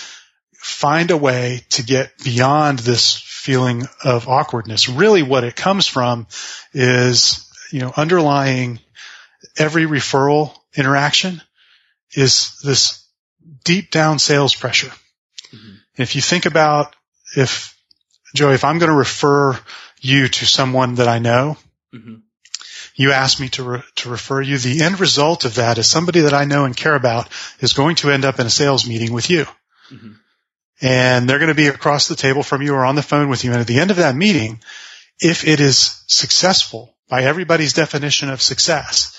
find 0.54 1.12
a 1.12 1.18
way 1.18 1.66
to 1.70 1.84
get 1.84 2.12
beyond 2.24 2.80
this 2.80 3.16
feeling 3.16 3.88
of 4.04 4.28
awkwardness. 4.28 4.90
Really 4.90 5.22
what 5.22 5.44
it 5.44 5.56
comes 5.56 5.86
from 5.86 6.26
is, 6.74 7.48
you 7.72 7.80
know, 7.80 7.94
underlying 7.96 8.80
every 9.58 9.84
referral 9.84 10.54
interaction 10.76 11.42
is 12.14 12.60
this 12.64 13.06
deep 13.64 13.92
down 13.92 14.20
sales 14.20 14.56
pressure. 14.56 14.92
Mm-hmm. 15.54 15.76
If 15.98 16.16
you 16.16 16.22
think 16.22 16.46
about 16.46 16.96
if, 17.36 17.78
Joey, 18.36 18.56
if 18.56 18.64
I'm 18.64 18.80
going 18.80 18.92
to 18.92 18.98
refer 18.98 19.60
you 20.02 20.28
to 20.28 20.46
someone 20.46 20.96
that 20.96 21.08
I 21.08 21.20
know, 21.20 21.58
mm-hmm. 21.94 22.16
you 22.96 23.12
ask 23.12 23.40
me 23.40 23.50
to, 23.50 23.64
re- 23.64 23.84
to 23.98 24.10
refer 24.10 24.42
you, 24.42 24.58
the 24.58 24.82
end 24.82 25.00
result 25.00 25.46
of 25.46 25.56
that 25.56 25.78
is 25.78 25.88
somebody 25.88 26.22
that 26.22 26.34
I 26.34 26.46
know 26.46 26.66
and 26.66 26.76
care 26.76 26.96
about 26.96 27.30
is 27.60 27.74
going 27.74 27.96
to 27.98 28.12
end 28.12 28.26
up 28.26 28.40
in 28.40 28.48
a 28.48 28.52
sales 28.52 28.88
meeting 28.88 29.14
with 29.14 29.30
you. 29.30 29.46
Mm-hmm. 29.92 30.12
And 30.82 31.30
they're 31.30 31.40
going 31.40 31.50
to 31.50 31.56
be 31.56 31.68
across 31.68 32.08
the 32.08 32.16
table 32.16 32.42
from 32.42 32.62
you 32.62 32.74
or 32.74 32.86
on 32.86 32.96
the 32.96 33.02
phone 33.02 33.30
with 33.30 33.44
you. 33.44 33.52
And 33.52 33.60
at 33.60 33.68
the 33.68 33.80
end 33.80 33.92
of 33.92 33.98
that 33.98 34.16
meeting, 34.16 34.62
if 35.20 35.46
it 35.46 35.60
is 35.60 36.02
successful 36.08 36.96
by 37.10 37.24
everybody's 37.24 37.74
definition 37.74 38.30
of 38.30 38.42
success, 38.42 39.19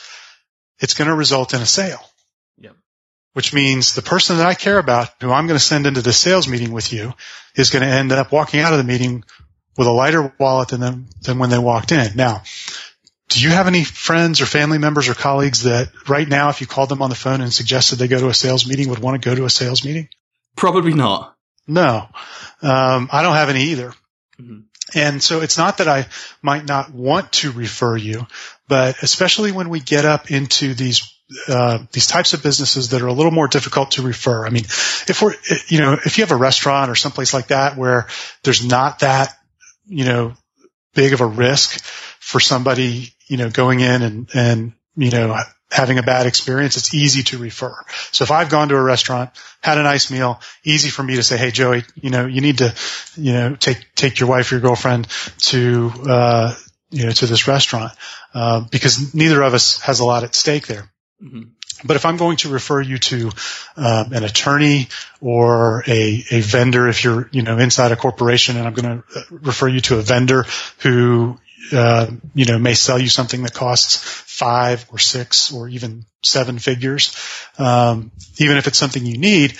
it's 0.80 0.94
going 0.94 1.08
to 1.08 1.14
result 1.14 1.54
in 1.54 1.60
a 1.60 1.66
sale. 1.66 2.00
Yep. 2.58 2.74
Which 3.34 3.52
means 3.54 3.94
the 3.94 4.02
person 4.02 4.38
that 4.38 4.46
I 4.46 4.54
care 4.54 4.78
about, 4.78 5.10
who 5.20 5.30
I'm 5.30 5.46
going 5.46 5.58
to 5.58 5.64
send 5.64 5.86
into 5.86 6.02
the 6.02 6.12
sales 6.12 6.48
meeting 6.48 6.72
with 6.72 6.92
you, 6.92 7.14
is 7.54 7.70
going 7.70 7.82
to 7.82 7.88
end 7.88 8.12
up 8.12 8.32
walking 8.32 8.60
out 8.60 8.72
of 8.72 8.78
the 8.78 8.84
meeting 8.84 9.24
with 9.76 9.86
a 9.86 9.92
lighter 9.92 10.34
wallet 10.38 10.68
than 10.68 10.80
them, 10.80 11.06
than 11.22 11.38
when 11.38 11.50
they 11.50 11.58
walked 11.58 11.92
in. 11.92 12.16
Now, 12.16 12.42
do 13.28 13.40
you 13.40 13.50
have 13.50 13.68
any 13.68 13.84
friends 13.84 14.40
or 14.40 14.46
family 14.46 14.78
members 14.78 15.08
or 15.08 15.14
colleagues 15.14 15.62
that 15.62 15.90
right 16.08 16.28
now, 16.28 16.48
if 16.48 16.60
you 16.60 16.66
called 16.66 16.88
them 16.88 17.00
on 17.00 17.10
the 17.10 17.16
phone 17.16 17.40
and 17.40 17.52
suggested 17.52 17.96
they 17.96 18.08
go 18.08 18.18
to 18.18 18.28
a 18.28 18.34
sales 18.34 18.66
meeting, 18.66 18.88
would 18.88 18.98
want 18.98 19.20
to 19.20 19.28
go 19.28 19.34
to 19.34 19.44
a 19.44 19.50
sales 19.50 19.84
meeting? 19.84 20.08
Probably 20.56 20.94
not. 20.94 21.36
No, 21.66 22.08
um, 22.62 23.08
I 23.12 23.22
don't 23.22 23.34
have 23.34 23.48
any 23.48 23.62
either. 23.64 23.94
Mm-hmm. 24.40 24.60
And 24.94 25.22
so 25.22 25.40
it's 25.40 25.56
not 25.56 25.78
that 25.78 25.86
I 25.86 26.08
might 26.42 26.66
not 26.66 26.92
want 26.92 27.30
to 27.32 27.52
refer 27.52 27.96
you, 27.96 28.26
but 28.70 29.02
especially 29.02 29.50
when 29.50 29.68
we 29.68 29.80
get 29.80 30.04
up 30.04 30.30
into 30.30 30.74
these 30.74 31.12
uh, 31.48 31.78
these 31.92 32.06
types 32.06 32.34
of 32.34 32.42
businesses 32.42 32.90
that 32.90 33.02
are 33.02 33.08
a 33.08 33.12
little 33.12 33.32
more 33.32 33.48
difficult 33.48 33.92
to 33.92 34.02
refer. 34.02 34.46
I 34.46 34.50
mean, 34.50 34.64
if 34.64 35.20
we're, 35.22 35.34
you 35.68 35.78
know, 35.78 35.92
if 35.92 36.18
you 36.18 36.24
have 36.24 36.32
a 36.32 36.36
restaurant 36.36 36.90
or 36.90 36.94
someplace 36.94 37.34
like 37.34 37.48
that 37.48 37.76
where 37.76 38.08
there's 38.42 38.64
not 38.64 39.00
that, 39.00 39.36
you 39.86 40.04
know, 40.04 40.34
big 40.94 41.12
of 41.12 41.20
a 41.20 41.26
risk 41.26 41.84
for 42.18 42.40
somebody, 42.40 43.14
you 43.28 43.36
know, 43.36 43.48
going 43.48 43.78
in 43.78 44.02
and, 44.02 44.30
and, 44.34 44.72
you 44.96 45.10
know, 45.10 45.36
having 45.70 45.98
a 45.98 46.02
bad 46.02 46.26
experience, 46.26 46.76
it's 46.76 46.94
easy 46.94 47.22
to 47.22 47.38
refer. 47.38 47.74
So 48.10 48.24
if 48.24 48.32
I've 48.32 48.50
gone 48.50 48.68
to 48.70 48.76
a 48.76 48.82
restaurant, 48.82 49.30
had 49.62 49.78
a 49.78 49.84
nice 49.84 50.10
meal, 50.10 50.40
easy 50.64 50.90
for 50.90 51.04
me 51.04 51.14
to 51.14 51.22
say, 51.22 51.36
Hey, 51.36 51.52
Joey, 51.52 51.84
you 51.94 52.10
know, 52.10 52.26
you 52.26 52.40
need 52.40 52.58
to, 52.58 52.74
you 53.16 53.32
know, 53.32 53.54
take, 53.54 53.94
take 53.94 54.18
your 54.18 54.28
wife 54.28 54.50
or 54.50 54.56
your 54.56 54.62
girlfriend 54.62 55.06
to, 55.38 55.92
uh, 56.08 56.54
you 56.90 57.06
know, 57.06 57.12
to 57.12 57.26
this 57.26 57.46
restaurant, 57.46 57.92
uh, 58.34 58.60
because 58.70 59.14
neither 59.14 59.42
of 59.42 59.54
us 59.54 59.80
has 59.80 60.00
a 60.00 60.04
lot 60.04 60.24
at 60.24 60.34
stake 60.34 60.66
there. 60.66 60.90
Mm-hmm. 61.22 61.42
But 61.84 61.96
if 61.96 62.04
I'm 62.04 62.18
going 62.18 62.36
to 62.38 62.50
refer 62.50 62.80
you 62.80 62.98
to 62.98 63.30
um, 63.76 64.12
an 64.12 64.24
attorney 64.24 64.88
or 65.20 65.82
a, 65.86 66.24
a 66.30 66.40
vendor, 66.40 66.88
if 66.88 67.04
you're 67.04 67.28
you 67.32 67.42
know 67.42 67.58
inside 67.58 67.92
a 67.92 67.96
corporation, 67.96 68.56
and 68.56 68.66
I'm 68.66 68.74
going 68.74 69.02
to 69.02 69.24
refer 69.30 69.68
you 69.68 69.80
to 69.82 69.98
a 69.98 70.02
vendor 70.02 70.44
who 70.78 71.38
uh, 71.72 72.10
you 72.34 72.46
know, 72.46 72.58
may 72.58 72.74
sell 72.74 72.98
you 72.98 73.08
something 73.08 73.42
that 73.42 73.54
costs 73.54 73.96
five 73.96 74.86
or 74.90 74.98
six 74.98 75.52
or 75.52 75.68
even 75.68 76.04
seven 76.22 76.58
figures. 76.58 77.14
Um, 77.58 78.10
even 78.38 78.56
if 78.56 78.66
it's 78.66 78.78
something 78.78 79.04
you 79.04 79.18
need, 79.18 79.56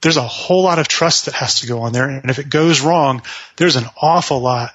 there's 0.00 0.16
a 0.16 0.22
whole 0.22 0.62
lot 0.62 0.78
of 0.78 0.88
trust 0.88 1.26
that 1.26 1.34
has 1.34 1.60
to 1.60 1.66
go 1.66 1.82
on 1.82 1.92
there. 1.92 2.08
And 2.08 2.30
if 2.30 2.38
it 2.38 2.48
goes 2.48 2.80
wrong, 2.80 3.22
there's 3.56 3.76
an 3.76 3.86
awful 4.00 4.40
lot 4.40 4.70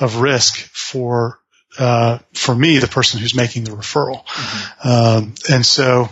of 0.00 0.20
risk 0.20 0.56
for, 0.56 1.38
uh, 1.78 2.18
for 2.32 2.54
me, 2.54 2.78
the 2.78 2.88
person 2.88 3.20
who's 3.20 3.34
making 3.34 3.64
the 3.64 3.70
referral. 3.70 4.24
Mm-hmm. 4.24 4.88
Um, 4.88 5.34
and 5.50 5.64
so, 5.64 6.08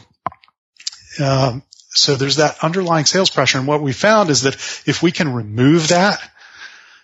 um, 1.21 1.63
so 1.91 2.17
there's 2.17 2.37
that 2.37 2.63
underlying 2.63 3.05
sales 3.05 3.31
pressure. 3.31 3.59
And 3.59 3.67
what 3.67 3.83
we 3.83 3.93
found 3.93 4.31
is 4.31 4.43
that 4.43 4.55
if 4.87 5.03
we 5.03 5.13
can 5.13 5.33
remove 5.33 5.89
that, 5.89 6.19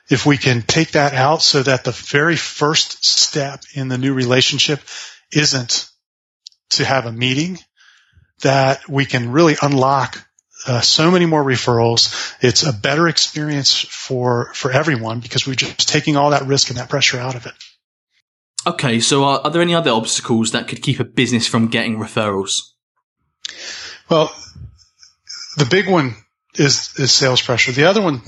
if 0.08 0.26
we 0.26 0.36
can 0.36 0.62
take 0.62 0.92
that 0.92 1.14
out 1.14 1.40
so 1.40 1.62
that 1.62 1.84
the 1.84 1.92
very 1.92 2.36
first 2.36 3.04
step 3.04 3.62
in 3.74 3.88
the 3.88 3.98
new 3.98 4.12
relationship 4.12 4.80
isn't 5.32 5.88
to 6.70 6.84
have 6.84 7.06
a 7.06 7.12
meeting, 7.12 7.58
that 8.40 8.88
we 8.88 9.04
can 9.04 9.30
really 9.30 9.56
unlock 9.62 10.26
uh, 10.66 10.80
so 10.80 11.10
many 11.10 11.26
more 11.26 11.44
referrals. 11.44 12.34
It's 12.40 12.62
a 12.62 12.72
better 12.72 13.08
experience 13.08 13.80
for 13.80 14.52
for 14.54 14.70
everyone 14.72 15.20
because 15.20 15.46
we're 15.46 15.54
just 15.54 15.88
taking 15.88 16.16
all 16.16 16.30
that 16.30 16.46
risk 16.46 16.68
and 16.68 16.78
that 16.78 16.88
pressure 16.88 17.18
out 17.18 17.34
of 17.34 17.46
it. 17.46 17.54
Okay, 18.66 19.00
so 19.00 19.24
are, 19.24 19.40
are 19.40 19.50
there 19.50 19.62
any 19.62 19.74
other 19.74 19.90
obstacles 19.90 20.52
that 20.52 20.68
could 20.68 20.82
keep 20.82 21.00
a 21.00 21.04
business 21.04 21.46
from 21.46 21.68
getting 21.68 21.96
referrals? 21.96 22.72
Well, 24.10 24.34
the 25.56 25.64
big 25.64 25.88
one 25.88 26.14
is 26.54 26.94
is 26.98 27.12
sales 27.12 27.40
pressure. 27.40 27.72
The 27.72 27.84
other 27.84 28.02
one 28.02 28.20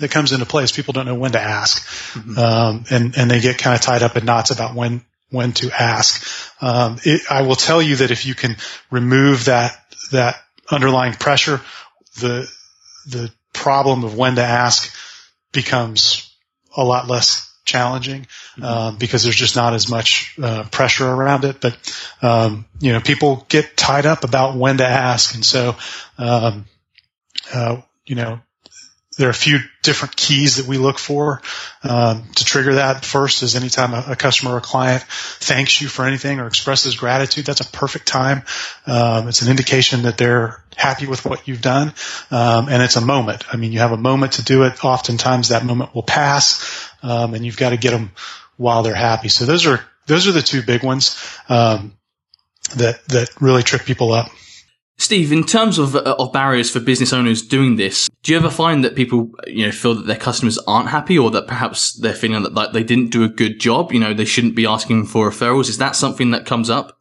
that 0.00 0.10
comes 0.10 0.32
into 0.32 0.46
play 0.46 0.64
is 0.64 0.72
people 0.72 0.92
don't 0.92 1.06
know 1.06 1.14
when 1.14 1.32
to 1.32 1.40
ask, 1.40 1.84
mm-hmm. 2.14 2.38
um, 2.38 2.84
and 2.90 3.16
and 3.16 3.30
they 3.30 3.40
get 3.40 3.58
kind 3.58 3.74
of 3.74 3.80
tied 3.80 4.02
up 4.02 4.16
in 4.16 4.24
knots 4.24 4.50
about 4.50 4.74
when 4.74 5.04
when 5.30 5.52
to 5.54 5.70
ask. 5.70 6.26
Um, 6.62 6.98
it, 7.04 7.22
I 7.30 7.42
will 7.42 7.56
tell 7.56 7.82
you 7.82 7.96
that 7.96 8.10
if 8.10 8.26
you 8.26 8.34
can 8.34 8.56
remove 8.90 9.46
that 9.46 9.76
that 10.12 10.36
underlying 10.70 11.14
pressure, 11.14 11.60
the 12.20 12.50
the 13.06 13.32
problem 13.52 14.04
of 14.04 14.16
when 14.16 14.36
to 14.36 14.42
ask 14.42 14.94
becomes 15.52 16.32
a 16.76 16.84
lot 16.84 17.08
less 17.08 17.48
challenging 17.64 18.22
mm-hmm. 18.22 18.64
um, 18.64 18.96
because 18.96 19.22
there's 19.22 19.36
just 19.36 19.56
not 19.56 19.74
as 19.74 19.88
much 19.90 20.36
uh, 20.42 20.64
pressure 20.70 21.06
around 21.06 21.44
it. 21.44 21.60
But 21.60 21.76
um, 22.22 22.66
you 22.80 22.92
know, 22.92 23.00
people 23.00 23.46
get 23.48 23.76
tied 23.76 24.06
up 24.06 24.24
about 24.24 24.56
when 24.56 24.78
to 24.78 24.86
ask, 24.86 25.34
and 25.34 25.44
so 25.44 25.76
um, 26.18 26.66
uh, 27.52 27.80
you 28.06 28.16
know, 28.16 28.40
there 29.18 29.26
are 29.26 29.30
a 29.30 29.34
few 29.34 29.58
different 29.82 30.16
keys 30.16 30.56
that 30.56 30.66
we 30.66 30.78
look 30.78 30.98
for 30.98 31.42
um, 31.82 32.24
to 32.36 32.44
trigger 32.44 32.76
that. 32.76 33.04
First 33.04 33.42
is 33.42 33.56
anytime 33.56 33.92
a, 33.92 34.12
a, 34.12 34.16
customer 34.16 34.54
or 34.54 34.60
client 34.60 35.02
thanks 35.02 35.80
you 35.80 35.88
for 35.88 36.06
anything 36.06 36.38
or 36.38 36.46
expresses 36.46 36.94
gratitude, 36.94 37.44
that's 37.44 37.60
a 37.60 37.64
perfect 37.64 38.06
time. 38.06 38.44
Um, 38.86 39.28
it's 39.28 39.42
an 39.42 39.50
indication 39.50 40.02
that 40.02 40.18
they're 40.18 40.62
happy 40.76 41.06
with 41.06 41.24
what 41.24 41.48
you've 41.48 41.60
done, 41.60 41.92
um, 42.30 42.68
and 42.68 42.80
it's 42.80 42.96
a 42.96 43.00
moment. 43.00 43.44
I 43.52 43.56
mean, 43.56 43.72
you 43.72 43.80
have 43.80 43.92
a 43.92 43.96
moment 43.96 44.34
to 44.34 44.44
do 44.44 44.62
it. 44.62 44.84
Oftentimes, 44.84 45.48
that 45.48 45.64
moment 45.64 45.94
will 45.94 46.04
pass, 46.04 46.88
um, 47.02 47.34
and 47.34 47.44
you've 47.44 47.56
got 47.56 47.70
to 47.70 47.76
get 47.76 47.90
them 47.90 48.12
while 48.56 48.84
they're 48.84 48.94
happy. 48.94 49.28
So 49.28 49.44
those 49.46 49.66
are 49.66 49.84
those 50.06 50.28
are 50.28 50.32
the 50.32 50.42
two 50.42 50.62
big 50.62 50.84
ones 50.84 51.20
um, 51.48 51.92
that 52.76 53.04
that 53.08 53.30
really 53.40 53.64
trip 53.64 53.84
people 53.84 54.12
up. 54.12 54.30
Steve, 54.98 55.32
in 55.32 55.44
terms 55.44 55.78
of, 55.78 55.94
uh, 55.94 56.16
of 56.18 56.32
barriers 56.32 56.70
for 56.70 56.80
business 56.80 57.12
owners 57.12 57.40
doing 57.40 57.76
this, 57.76 58.10
do 58.24 58.32
you 58.32 58.38
ever 58.38 58.50
find 58.50 58.84
that 58.84 58.96
people, 58.96 59.30
you 59.46 59.64
know, 59.64 59.72
feel 59.72 59.94
that 59.94 60.06
their 60.06 60.16
customers 60.16 60.58
aren't 60.66 60.88
happy 60.88 61.16
or 61.16 61.30
that 61.30 61.46
perhaps 61.46 61.92
they're 61.92 62.12
feeling 62.12 62.42
that 62.42 62.52
like, 62.52 62.72
they 62.72 62.82
didn't 62.82 63.10
do 63.10 63.22
a 63.22 63.28
good 63.28 63.60
job? 63.60 63.92
You 63.92 64.00
know, 64.00 64.12
they 64.12 64.24
shouldn't 64.24 64.56
be 64.56 64.66
asking 64.66 65.06
for 65.06 65.30
referrals. 65.30 65.68
Is 65.68 65.78
that 65.78 65.94
something 65.94 66.32
that 66.32 66.46
comes 66.46 66.68
up? 66.68 66.98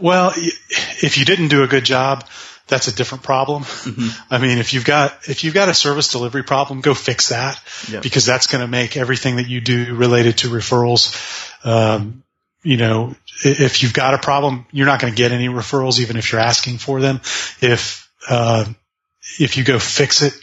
Well, 0.00 0.32
if 0.36 1.18
you 1.18 1.26
didn't 1.26 1.48
do 1.48 1.62
a 1.62 1.66
good 1.66 1.84
job, 1.84 2.24
that's 2.66 2.88
a 2.88 2.94
different 2.94 3.24
problem. 3.24 3.64
Mm-hmm. 3.64 4.08
I 4.34 4.38
mean, 4.38 4.58
if 4.58 4.72
you've 4.72 4.84
got, 4.86 5.28
if 5.28 5.44
you've 5.44 5.54
got 5.54 5.68
a 5.68 5.74
service 5.74 6.10
delivery 6.10 6.44
problem, 6.44 6.80
go 6.80 6.94
fix 6.94 7.28
that 7.28 7.60
yep. 7.90 8.02
because 8.02 8.24
that's 8.24 8.46
going 8.46 8.62
to 8.62 8.68
make 8.68 8.96
everything 8.96 9.36
that 9.36 9.48
you 9.48 9.60
do 9.60 9.94
related 9.94 10.38
to 10.38 10.48
referrals, 10.48 11.14
um, 11.66 12.22
you 12.62 12.76
know, 12.78 13.14
if 13.44 13.82
you've 13.82 13.92
got 13.92 14.14
a 14.14 14.18
problem, 14.18 14.66
you're 14.72 14.86
not 14.86 15.00
going 15.00 15.12
to 15.12 15.16
get 15.16 15.32
any 15.32 15.48
referrals, 15.48 16.00
even 16.00 16.16
if 16.16 16.32
you're 16.32 16.40
asking 16.40 16.78
for 16.78 17.00
them. 17.00 17.20
If, 17.60 18.10
uh, 18.28 18.64
if 19.38 19.56
you 19.56 19.64
go 19.64 19.78
fix 19.78 20.22
it, 20.22 20.34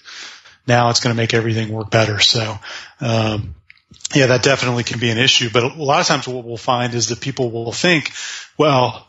now 0.68 0.90
it's 0.90 1.00
going 1.00 1.16
to 1.16 1.22
make 1.22 1.34
everything 1.34 1.70
work 1.70 1.92
better. 1.92 2.20
So, 2.20 2.58
um, 3.02 3.56
yeah, 4.14 4.28
that 4.28 4.44
definitely 4.44 4.84
can 4.84 5.00
be 5.00 5.10
an 5.10 5.18
issue. 5.18 5.50
But 5.52 5.64
a 5.64 5.84
lot 5.84 6.02
of 6.02 6.08
times 6.08 6.28
what 6.28 6.46
we'll 6.46 6.58
find 6.58 6.94
is 6.94 7.10
that 7.10 7.22
people 7.22 7.52
will 7.52 7.72
think, 7.72 8.12
well, 8.58 9.08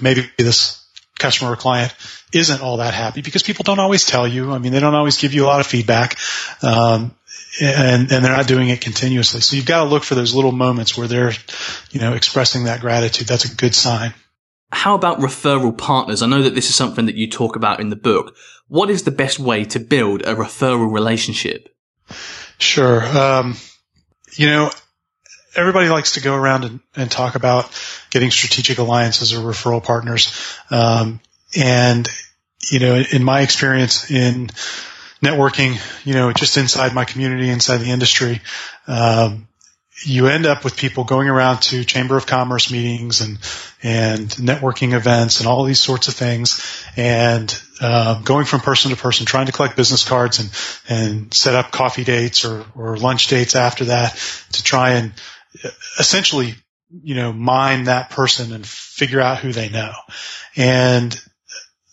maybe 0.00 0.30
this 0.38 0.84
customer 1.18 1.52
or 1.52 1.56
client 1.56 1.94
isn't 2.32 2.62
all 2.62 2.78
that 2.78 2.94
happy 2.94 3.20
because 3.20 3.42
people 3.42 3.62
don't 3.62 3.78
always 3.78 4.06
tell 4.06 4.26
you. 4.26 4.52
I 4.52 4.58
mean, 4.58 4.72
they 4.72 4.80
don't 4.80 4.94
always 4.94 5.18
give 5.18 5.34
you 5.34 5.44
a 5.44 5.46
lot 5.46 5.60
of 5.60 5.66
feedback. 5.66 6.16
Um, 6.62 7.14
and, 7.60 8.10
and 8.10 8.24
they're 8.24 8.36
not 8.36 8.46
doing 8.46 8.68
it 8.68 8.80
continuously. 8.80 9.40
So 9.40 9.56
you've 9.56 9.66
got 9.66 9.84
to 9.84 9.90
look 9.90 10.04
for 10.04 10.14
those 10.14 10.34
little 10.34 10.52
moments 10.52 10.96
where 10.96 11.08
they're, 11.08 11.32
you 11.90 12.00
know, 12.00 12.14
expressing 12.14 12.64
that 12.64 12.80
gratitude. 12.80 13.26
That's 13.26 13.44
a 13.44 13.54
good 13.54 13.74
sign. 13.74 14.14
How 14.70 14.94
about 14.94 15.18
referral 15.18 15.76
partners? 15.76 16.22
I 16.22 16.26
know 16.26 16.42
that 16.42 16.54
this 16.54 16.70
is 16.70 16.74
something 16.74 17.06
that 17.06 17.14
you 17.14 17.28
talk 17.28 17.56
about 17.56 17.80
in 17.80 17.90
the 17.90 17.96
book. 17.96 18.36
What 18.68 18.88
is 18.88 19.02
the 19.02 19.10
best 19.10 19.38
way 19.38 19.64
to 19.66 19.78
build 19.78 20.22
a 20.22 20.34
referral 20.34 20.90
relationship? 20.90 21.68
Sure. 22.56 23.04
Um, 23.04 23.56
you 24.34 24.46
know, 24.46 24.70
everybody 25.54 25.90
likes 25.90 26.12
to 26.12 26.22
go 26.22 26.34
around 26.34 26.64
and, 26.64 26.80
and, 26.96 27.10
talk 27.10 27.34
about 27.34 27.70
getting 28.10 28.30
strategic 28.30 28.78
alliances 28.78 29.34
or 29.34 29.38
referral 29.38 29.82
partners. 29.84 30.56
Um, 30.70 31.20
and, 31.54 32.08
you 32.70 32.78
know, 32.78 33.02
in 33.12 33.22
my 33.22 33.42
experience 33.42 34.10
in 34.10 34.48
networking, 35.22 35.78
you 36.04 36.14
know, 36.14 36.32
just 36.32 36.56
inside 36.56 36.94
my 36.94 37.04
community, 37.04 37.48
inside 37.48 37.78
the 37.78 37.90
industry, 37.90 38.40
um, 38.86 39.48
you 40.04 40.26
end 40.26 40.46
up 40.46 40.64
with 40.64 40.76
people 40.76 41.04
going 41.04 41.28
around 41.28 41.60
to 41.60 41.84
chamber 41.84 42.16
of 42.16 42.26
commerce 42.26 42.72
meetings 42.72 43.20
and 43.20 43.38
and 43.82 44.28
networking 44.30 44.94
events 44.94 45.38
and 45.38 45.48
all 45.48 45.64
these 45.64 45.80
sorts 45.80 46.08
of 46.08 46.14
things, 46.14 46.84
and 46.96 47.62
uh, 47.80 48.20
going 48.22 48.44
from 48.44 48.60
person 48.60 48.90
to 48.90 48.96
person, 48.96 49.26
trying 49.26 49.46
to 49.46 49.52
collect 49.52 49.76
business 49.76 50.06
cards 50.06 50.40
and 50.40 50.50
and 50.88 51.32
set 51.32 51.54
up 51.54 51.70
coffee 51.70 52.04
dates 52.04 52.44
or 52.44 52.64
or 52.74 52.96
lunch 52.96 53.28
dates 53.28 53.54
after 53.54 53.86
that 53.86 54.16
to 54.52 54.62
try 54.62 54.94
and 54.94 55.12
essentially, 55.98 56.54
you 56.90 57.14
know, 57.14 57.32
mine 57.32 57.84
that 57.84 58.10
person 58.10 58.52
and 58.52 58.66
figure 58.66 59.20
out 59.20 59.38
who 59.38 59.52
they 59.52 59.68
know, 59.68 59.92
and 60.56 61.20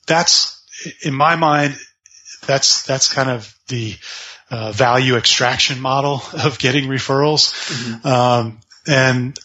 that's 0.08 0.66
in 1.04 1.14
my 1.14 1.36
mind 1.36 1.78
that's 2.46 2.84
that's 2.84 3.12
kind 3.12 3.30
of 3.30 3.54
the 3.68 3.96
uh, 4.52 4.72
value 4.72 5.16
extraction 5.16 5.80
model 5.80 6.22
of 6.34 6.60
getting 6.60 6.86
referrals. 6.86 7.54
Mm-hmm. 7.70 8.08
Um, 8.08 8.60
and 8.88 9.38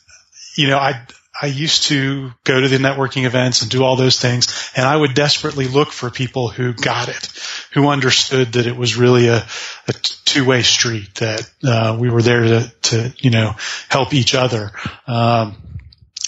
you 0.57 0.69
know, 0.69 0.79
I 0.79 1.07
I 1.41 1.47
used 1.47 1.85
to 1.85 2.33
go 2.45 2.61
to 2.61 2.69
the 2.69 2.79
networking 2.79 3.25
events 3.25 3.63
and 3.63 3.71
do 3.71 3.83
all 3.83 3.97
those 3.97 4.21
things, 4.21 4.71
and 4.77 4.87
I 4.87 4.97
would 4.97 5.15
desperately 5.15 5.67
look 5.67 5.91
for 5.91 6.11
people 6.11 6.49
who 6.49 6.73
got 6.73 7.09
it, 7.09 7.29
who 7.73 7.89
understood 7.89 8.53
that 8.53 8.67
it 8.67 8.77
was 8.77 8.97
really 8.97 9.27
a, 9.27 9.45
a 9.89 9.93
two 10.25 10.45
way 10.45 10.63
street, 10.63 11.17
that 11.17 11.51
uh, 11.65 11.97
we 11.99 12.09
were 12.09 12.23
there 12.23 12.43
to, 12.43 12.73
to 12.83 13.15
you 13.19 13.31
know 13.31 13.57
help 13.89 14.15
each 14.15 14.35
other, 14.35 14.71
um, 15.07 15.57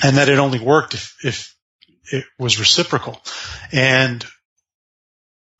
and 0.02 0.16
that 0.16 0.28
it 0.28 0.38
only 0.38 0.58
worked 0.58 0.94
if, 0.94 1.16
if 1.22 1.56
it 2.12 2.24
was 2.38 2.58
reciprocal. 2.58 3.20
And 3.72 4.24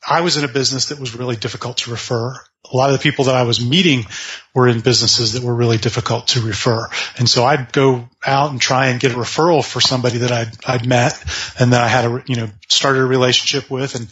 I 0.07 0.21
was 0.21 0.37
in 0.37 0.45
a 0.45 0.49
business 0.49 0.87
that 0.87 1.01
was 1.01 1.17
really 1.17 1.37
difficult 1.37 1.79
to 1.79 1.91
refer. 1.91 2.33
A 2.33 2.77
lot 2.77 2.91
of 2.91 2.99
the 2.99 3.03
people 3.03 3.27
that 3.27 3.35
I 3.35 3.45
was 3.45 3.65
meeting 3.65 4.07
were 4.55 4.69
in 4.69 4.81
businesses 4.81 5.33
that 5.33 5.43
were 5.43 5.55
really 5.55 5.79
difficult 5.79 6.29
to 6.29 6.41
refer. 6.41 6.89
And 7.19 7.29
so 7.29 7.45
I'd 7.45 7.73
go 7.73 8.09
out 8.25 8.51
and 8.51 8.61
try 8.61 8.89
and 8.89 9.01
get 9.01 9.13
a 9.13 9.15
referral 9.15 9.65
for 9.65 9.81
somebody 9.81 10.19
that 10.19 10.33
I'd, 10.33 10.53
I'd 10.65 10.87
met 10.87 11.13
and 11.59 11.73
that 11.73 11.83
I 11.83 11.89
had 11.89 12.05
a, 12.05 12.23
you 12.27 12.37
know, 12.37 12.49
started 12.69 13.01
a 13.01 13.07
relationship 13.07 13.71
with 13.71 13.95
and 13.95 14.09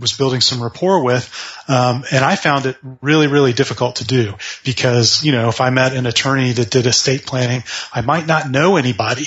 was 0.00 0.12
building 0.12 0.40
some 0.40 0.62
rapport 0.62 1.04
with. 1.04 1.32
Um, 1.68 2.04
and 2.12 2.24
I 2.24 2.36
found 2.36 2.66
it 2.66 2.76
really, 3.00 3.26
really 3.26 3.52
difficult 3.52 3.96
to 3.96 4.04
do 4.04 4.34
because, 4.64 5.24
you 5.24 5.32
know, 5.32 5.48
if 5.48 5.60
I 5.60 5.70
met 5.70 5.94
an 5.94 6.06
attorney 6.06 6.52
that 6.52 6.70
did 6.70 6.86
estate 6.86 7.26
planning, 7.26 7.62
I 7.92 8.00
might 8.00 8.26
not 8.26 8.50
know 8.50 8.76
anybody 8.76 9.26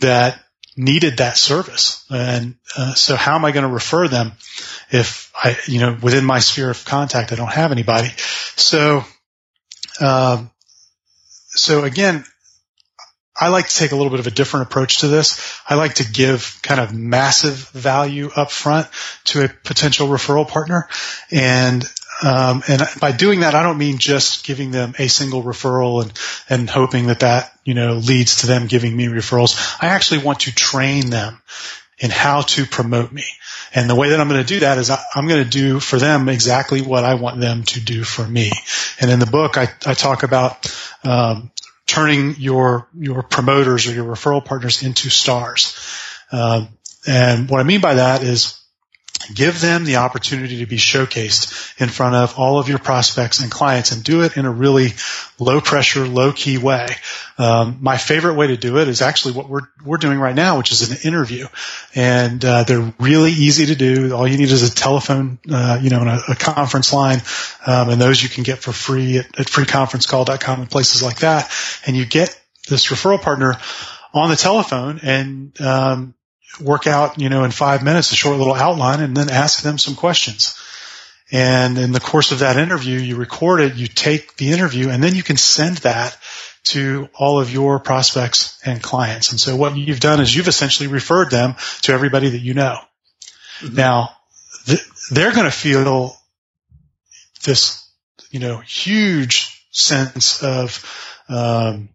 that 0.00 0.43
needed 0.76 1.18
that 1.18 1.36
service. 1.36 2.04
And 2.10 2.56
uh, 2.76 2.94
so 2.94 3.16
how 3.16 3.34
am 3.36 3.44
I 3.44 3.52
going 3.52 3.66
to 3.66 3.72
refer 3.72 4.08
them 4.08 4.32
if 4.90 5.32
I, 5.34 5.56
you 5.66 5.80
know, 5.80 5.96
within 6.00 6.24
my 6.24 6.38
sphere 6.38 6.70
of 6.70 6.84
contact, 6.84 7.32
I 7.32 7.36
don't 7.36 7.52
have 7.52 7.72
anybody. 7.72 8.08
So, 8.56 9.04
um, 10.00 10.50
so 11.48 11.84
again, 11.84 12.24
I 13.36 13.48
like 13.48 13.68
to 13.68 13.76
take 13.76 13.92
a 13.92 13.96
little 13.96 14.10
bit 14.10 14.20
of 14.20 14.28
a 14.28 14.30
different 14.30 14.68
approach 14.68 15.00
to 15.00 15.08
this. 15.08 15.58
I 15.68 15.74
like 15.74 15.94
to 15.94 16.10
give 16.10 16.60
kind 16.62 16.80
of 16.80 16.94
massive 16.94 17.68
value 17.70 18.30
up 18.34 18.50
front 18.50 18.86
to 19.24 19.44
a 19.44 19.48
potential 19.48 20.06
referral 20.08 20.46
partner. 20.46 20.88
And 21.32 21.84
um, 22.22 22.62
and 22.68 22.82
by 23.00 23.12
doing 23.12 23.40
that, 23.40 23.54
I 23.54 23.62
don't 23.62 23.78
mean 23.78 23.98
just 23.98 24.46
giving 24.46 24.70
them 24.70 24.94
a 24.98 25.08
single 25.08 25.42
referral 25.42 26.02
and, 26.02 26.12
and 26.48 26.70
hoping 26.70 27.08
that 27.08 27.20
that, 27.20 27.52
you 27.64 27.74
know, 27.74 27.94
leads 27.94 28.42
to 28.42 28.46
them 28.46 28.66
giving 28.66 28.96
me 28.96 29.06
referrals. 29.06 29.76
I 29.80 29.88
actually 29.88 30.22
want 30.22 30.40
to 30.40 30.54
train 30.54 31.10
them 31.10 31.42
in 31.98 32.10
how 32.10 32.42
to 32.42 32.66
promote 32.66 33.12
me. 33.12 33.24
And 33.74 33.90
the 33.90 33.94
way 33.94 34.10
that 34.10 34.20
I'm 34.20 34.28
going 34.28 34.40
to 34.40 34.46
do 34.46 34.60
that 34.60 34.78
is 34.78 34.90
I, 34.90 35.00
am 35.16 35.26
going 35.26 35.42
to 35.42 35.50
do 35.50 35.80
for 35.80 35.98
them 35.98 36.28
exactly 36.28 36.80
what 36.80 37.04
I 37.04 37.14
want 37.14 37.40
them 37.40 37.64
to 37.64 37.80
do 37.80 38.04
for 38.04 38.26
me. 38.26 38.52
And 39.00 39.10
in 39.10 39.18
the 39.18 39.26
book, 39.26 39.56
I, 39.56 39.68
I 39.84 39.94
talk 39.94 40.22
about, 40.22 40.72
um, 41.02 41.50
turning 41.86 42.36
your, 42.38 42.88
your 42.98 43.22
promoters 43.22 43.86
or 43.86 43.92
your 43.92 44.06
referral 44.06 44.44
partners 44.44 44.82
into 44.82 45.10
stars. 45.10 45.76
Um, 46.32 46.68
and 47.06 47.50
what 47.50 47.60
I 47.60 47.64
mean 47.64 47.80
by 47.80 47.94
that 47.94 48.22
is 48.22 48.58
Give 49.32 49.58
them 49.60 49.84
the 49.84 49.96
opportunity 49.96 50.58
to 50.58 50.66
be 50.66 50.76
showcased 50.76 51.80
in 51.80 51.88
front 51.88 52.14
of 52.14 52.38
all 52.38 52.58
of 52.58 52.68
your 52.68 52.78
prospects 52.78 53.40
and 53.40 53.50
clients 53.50 53.92
and 53.92 54.02
do 54.02 54.22
it 54.22 54.36
in 54.36 54.44
a 54.44 54.50
really 54.50 54.88
low 55.38 55.60
pressure, 55.60 56.06
low 56.06 56.32
key 56.32 56.58
way. 56.58 56.88
Um, 57.38 57.78
my 57.80 57.96
favorite 57.96 58.34
way 58.34 58.48
to 58.48 58.56
do 58.56 58.78
it 58.78 58.88
is 58.88 59.02
actually 59.02 59.34
what 59.34 59.48
we're, 59.48 59.68
we're 59.84 59.96
doing 59.96 60.18
right 60.18 60.34
now, 60.34 60.58
which 60.58 60.72
is 60.72 60.90
an 60.90 60.98
interview. 61.08 61.46
And, 61.94 62.44
uh, 62.44 62.64
they're 62.64 62.94
really 62.98 63.32
easy 63.32 63.66
to 63.66 63.74
do. 63.74 64.14
All 64.14 64.26
you 64.26 64.36
need 64.36 64.50
is 64.50 64.62
a 64.62 64.74
telephone, 64.74 65.38
uh, 65.50 65.78
you 65.80 65.90
know, 65.90 66.00
and 66.00 66.10
a, 66.10 66.20
a 66.32 66.34
conference 66.36 66.92
line. 66.92 67.20
Um, 67.66 67.90
and 67.90 68.00
those 68.00 68.22
you 68.22 68.28
can 68.28 68.44
get 68.44 68.58
for 68.58 68.72
free 68.72 69.18
at, 69.18 69.26
at 69.38 69.46
freeconferencecall.com 69.46 70.60
and 70.60 70.70
places 70.70 71.02
like 71.02 71.20
that. 71.20 71.50
And 71.86 71.96
you 71.96 72.04
get 72.06 72.38
this 72.68 72.86
referral 72.86 73.20
partner 73.20 73.56
on 74.12 74.30
the 74.30 74.36
telephone 74.36 75.00
and, 75.02 75.60
um, 75.60 76.14
work 76.60 76.86
out, 76.86 77.18
you 77.18 77.28
know, 77.28 77.44
in 77.44 77.50
five 77.50 77.82
minutes, 77.82 78.12
a 78.12 78.16
short 78.16 78.38
little 78.38 78.54
outline 78.54 79.00
and 79.00 79.16
then 79.16 79.30
ask 79.30 79.62
them 79.62 79.78
some 79.78 79.94
questions. 79.94 80.58
And 81.32 81.78
in 81.78 81.92
the 81.92 82.00
course 82.00 82.32
of 82.32 82.40
that 82.40 82.56
interview, 82.56 82.98
you 82.98 83.16
record 83.16 83.60
it, 83.60 83.76
you 83.76 83.86
take 83.86 84.36
the 84.36 84.52
interview, 84.52 84.90
and 84.90 85.02
then 85.02 85.14
you 85.14 85.22
can 85.22 85.36
send 85.36 85.78
that 85.78 86.16
to 86.64 87.08
all 87.14 87.40
of 87.40 87.50
your 87.50 87.78
prospects 87.78 88.60
and 88.64 88.82
clients. 88.82 89.30
And 89.30 89.40
so 89.40 89.56
what 89.56 89.76
you've 89.76 90.00
done 90.00 90.20
is 90.20 90.34
you've 90.34 90.48
essentially 90.48 90.86
referred 90.88 91.30
them 91.30 91.56
to 91.82 91.92
everybody 91.92 92.30
that 92.30 92.38
you 92.38 92.54
know. 92.54 92.78
Mm-hmm. 93.60 93.74
Now, 93.74 94.10
th- 94.66 94.86
they're 95.10 95.32
going 95.32 95.44
to 95.44 95.50
feel 95.50 96.16
this, 97.44 97.88
you 98.30 98.40
know, 98.40 98.58
huge 98.58 99.66
sense 99.70 100.42
of, 100.42 100.84
um, 101.28 101.88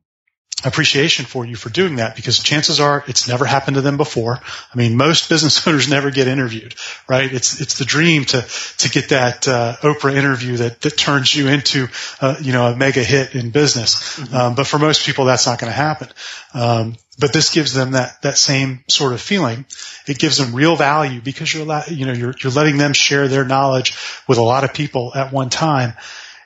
appreciation 0.65 1.25
for 1.25 1.45
you 1.45 1.55
for 1.55 1.69
doing 1.69 1.97
that 1.97 2.15
because 2.15 2.39
chances 2.39 2.79
are 2.79 3.03
it's 3.07 3.27
never 3.27 3.45
happened 3.45 3.75
to 3.75 3.81
them 3.81 3.97
before. 3.97 4.39
I 4.73 4.77
mean, 4.77 4.97
most 4.97 5.29
business 5.29 5.65
owners 5.67 5.89
never 5.89 6.11
get 6.11 6.27
interviewed, 6.27 6.75
right? 7.07 7.31
It's 7.31 7.61
it's 7.61 7.79
the 7.79 7.85
dream 7.85 8.25
to 8.25 8.45
to 8.79 8.89
get 8.89 9.09
that 9.09 9.47
uh, 9.47 9.77
Oprah 9.81 10.15
interview 10.15 10.57
that 10.57 10.81
that 10.81 10.97
turns 10.97 11.33
you 11.33 11.47
into 11.47 11.87
uh, 12.21 12.35
you 12.41 12.51
know 12.51 12.67
a 12.67 12.75
mega 12.75 13.03
hit 13.03 13.35
in 13.35 13.51
business. 13.51 14.17
Mm-hmm. 14.17 14.35
Um, 14.35 14.55
but 14.55 14.67
for 14.67 14.79
most 14.79 15.05
people, 15.05 15.25
that's 15.25 15.45
not 15.45 15.59
going 15.59 15.71
to 15.71 15.77
happen. 15.77 16.09
Um, 16.53 16.95
but 17.17 17.33
this 17.33 17.53
gives 17.53 17.73
them 17.73 17.91
that 17.91 18.21
that 18.21 18.37
same 18.37 18.83
sort 18.87 19.13
of 19.13 19.21
feeling. 19.21 19.65
It 20.07 20.19
gives 20.19 20.37
them 20.37 20.55
real 20.55 20.75
value 20.75 21.21
because 21.21 21.53
you're 21.53 21.81
you 21.87 22.05
know 22.05 22.13
you're 22.13 22.33
you're 22.41 22.53
letting 22.53 22.77
them 22.77 22.93
share 22.93 23.27
their 23.27 23.45
knowledge 23.45 23.95
with 24.27 24.37
a 24.37 24.43
lot 24.43 24.63
of 24.63 24.73
people 24.73 25.13
at 25.15 25.31
one 25.31 25.49
time, 25.49 25.93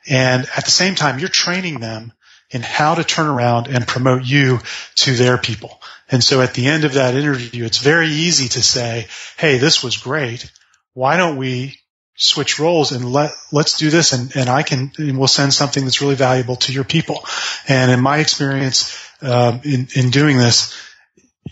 and 0.07 0.47
at 0.55 0.65
the 0.65 0.71
same 0.71 0.95
time 0.95 1.19
you're 1.19 1.29
training 1.29 1.79
them 1.79 2.13
in 2.53 2.61
how 2.61 2.95
to 2.95 3.03
turn 3.03 3.27
around 3.27 3.67
and 3.67 3.87
promote 3.87 4.23
you 4.23 4.59
to 4.95 5.15
their 5.15 5.37
people. 5.37 5.81
And 6.09 6.23
so 6.23 6.41
at 6.41 6.53
the 6.53 6.67
end 6.67 6.85
of 6.85 6.93
that 6.93 7.15
interview, 7.15 7.65
it's 7.65 7.79
very 7.79 8.07
easy 8.07 8.47
to 8.49 8.61
say, 8.61 9.07
Hey, 9.37 9.57
this 9.57 9.83
was 9.83 9.97
great. 9.97 10.51
why 10.93 11.17
don't 11.17 11.37
we 11.37 11.79
switch 12.15 12.59
roles 12.59 12.91
and 12.91 13.11
let 13.11 13.31
let's 13.51 13.79
do 13.79 13.89
this 13.89 14.13
and, 14.13 14.35
and 14.35 14.47
I 14.47 14.61
can 14.61 14.91
and 14.99 15.17
we'll 15.17 15.27
send 15.27 15.51
something 15.51 15.83
that's 15.83 15.99
really 16.01 16.15
valuable 16.15 16.57
to 16.57 16.71
your 16.71 16.83
people. 16.83 17.25
And 17.67 17.89
in 17.91 17.99
my 17.99 18.19
experience 18.19 18.95
um, 19.21 19.61
in 19.63 19.87
in 19.95 20.11
doing 20.11 20.37
this, 20.37 20.79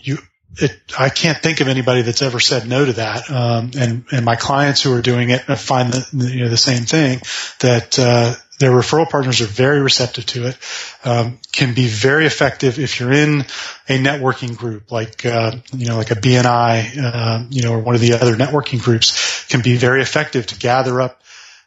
you 0.00 0.18
it, 0.56 0.72
I 0.98 1.08
can't 1.08 1.38
think 1.38 1.60
of 1.60 1.68
anybody 1.68 2.02
that's 2.02 2.22
ever 2.22 2.38
said 2.38 2.68
no 2.68 2.84
to 2.84 2.92
that. 2.94 3.30
Um, 3.30 3.70
and, 3.76 4.04
and 4.12 4.24
my 4.24 4.36
clients 4.36 4.82
who 4.82 4.92
are 4.92 5.02
doing 5.02 5.30
it 5.30 5.40
find 5.40 5.92
the, 5.92 6.30
you 6.30 6.44
know, 6.44 6.50
the 6.50 6.56
same 6.56 6.84
thing 6.84 7.20
that, 7.60 7.98
uh, 7.98 8.34
their 8.62 8.70
referral 8.70 9.08
partners 9.08 9.40
are 9.40 9.46
very 9.46 9.80
receptive 9.80 10.24
to 10.26 10.46
it, 10.46 10.56
um, 11.04 11.38
can 11.52 11.74
be 11.74 11.88
very 11.88 12.26
effective 12.26 12.78
if 12.78 13.00
you're 13.00 13.12
in 13.12 13.40
a 13.88 13.98
networking 13.98 14.56
group 14.56 14.92
like, 14.92 15.26
uh, 15.26 15.52
you 15.72 15.86
know, 15.86 15.96
like 15.96 16.10
a 16.10 16.14
BNI, 16.14 16.98
uh, 16.98 17.44
you 17.50 17.62
know, 17.62 17.72
or 17.72 17.80
one 17.80 17.94
of 17.94 18.00
the 18.00 18.12
other 18.14 18.36
networking 18.36 18.82
groups 18.82 19.44
can 19.46 19.62
be 19.62 19.76
very 19.76 20.00
effective 20.00 20.46
to 20.46 20.58
gather 20.58 21.00
up 21.00 21.20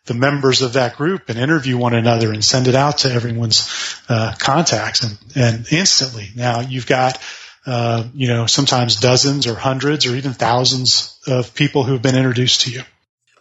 the 0.05 0.13
members 0.13 0.61
of 0.61 0.73
that 0.73 0.95
group 0.95 1.29
and 1.29 1.39
interview 1.39 1.77
one 1.77 1.95
another 1.95 2.31
and 2.31 2.45
send 2.45 2.67
it 2.67 2.75
out 2.75 2.99
to 2.99 3.11
everyone's, 3.11 3.67
uh, 4.07 4.33
contacts 4.39 5.03
and, 5.03 5.17
and 5.35 5.73
instantly. 5.73 6.29
Now 6.35 6.61
you've 6.61 6.87
got, 6.87 7.21
uh, 7.65 8.05
you 8.13 8.27
know, 8.27 8.45
sometimes 8.45 8.99
dozens 8.99 9.47
or 9.47 9.55
hundreds 9.55 10.05
or 10.05 10.15
even 10.15 10.33
thousands 10.33 11.19
of 11.27 11.55
people 11.55 11.83
who've 11.83 12.01
been 12.01 12.15
introduced 12.15 12.61
to 12.61 12.71
you. 12.71 12.83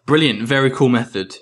Brilliant. 0.07 0.43
Very 0.49 0.71
cool 0.71 0.89
method. 0.89 1.37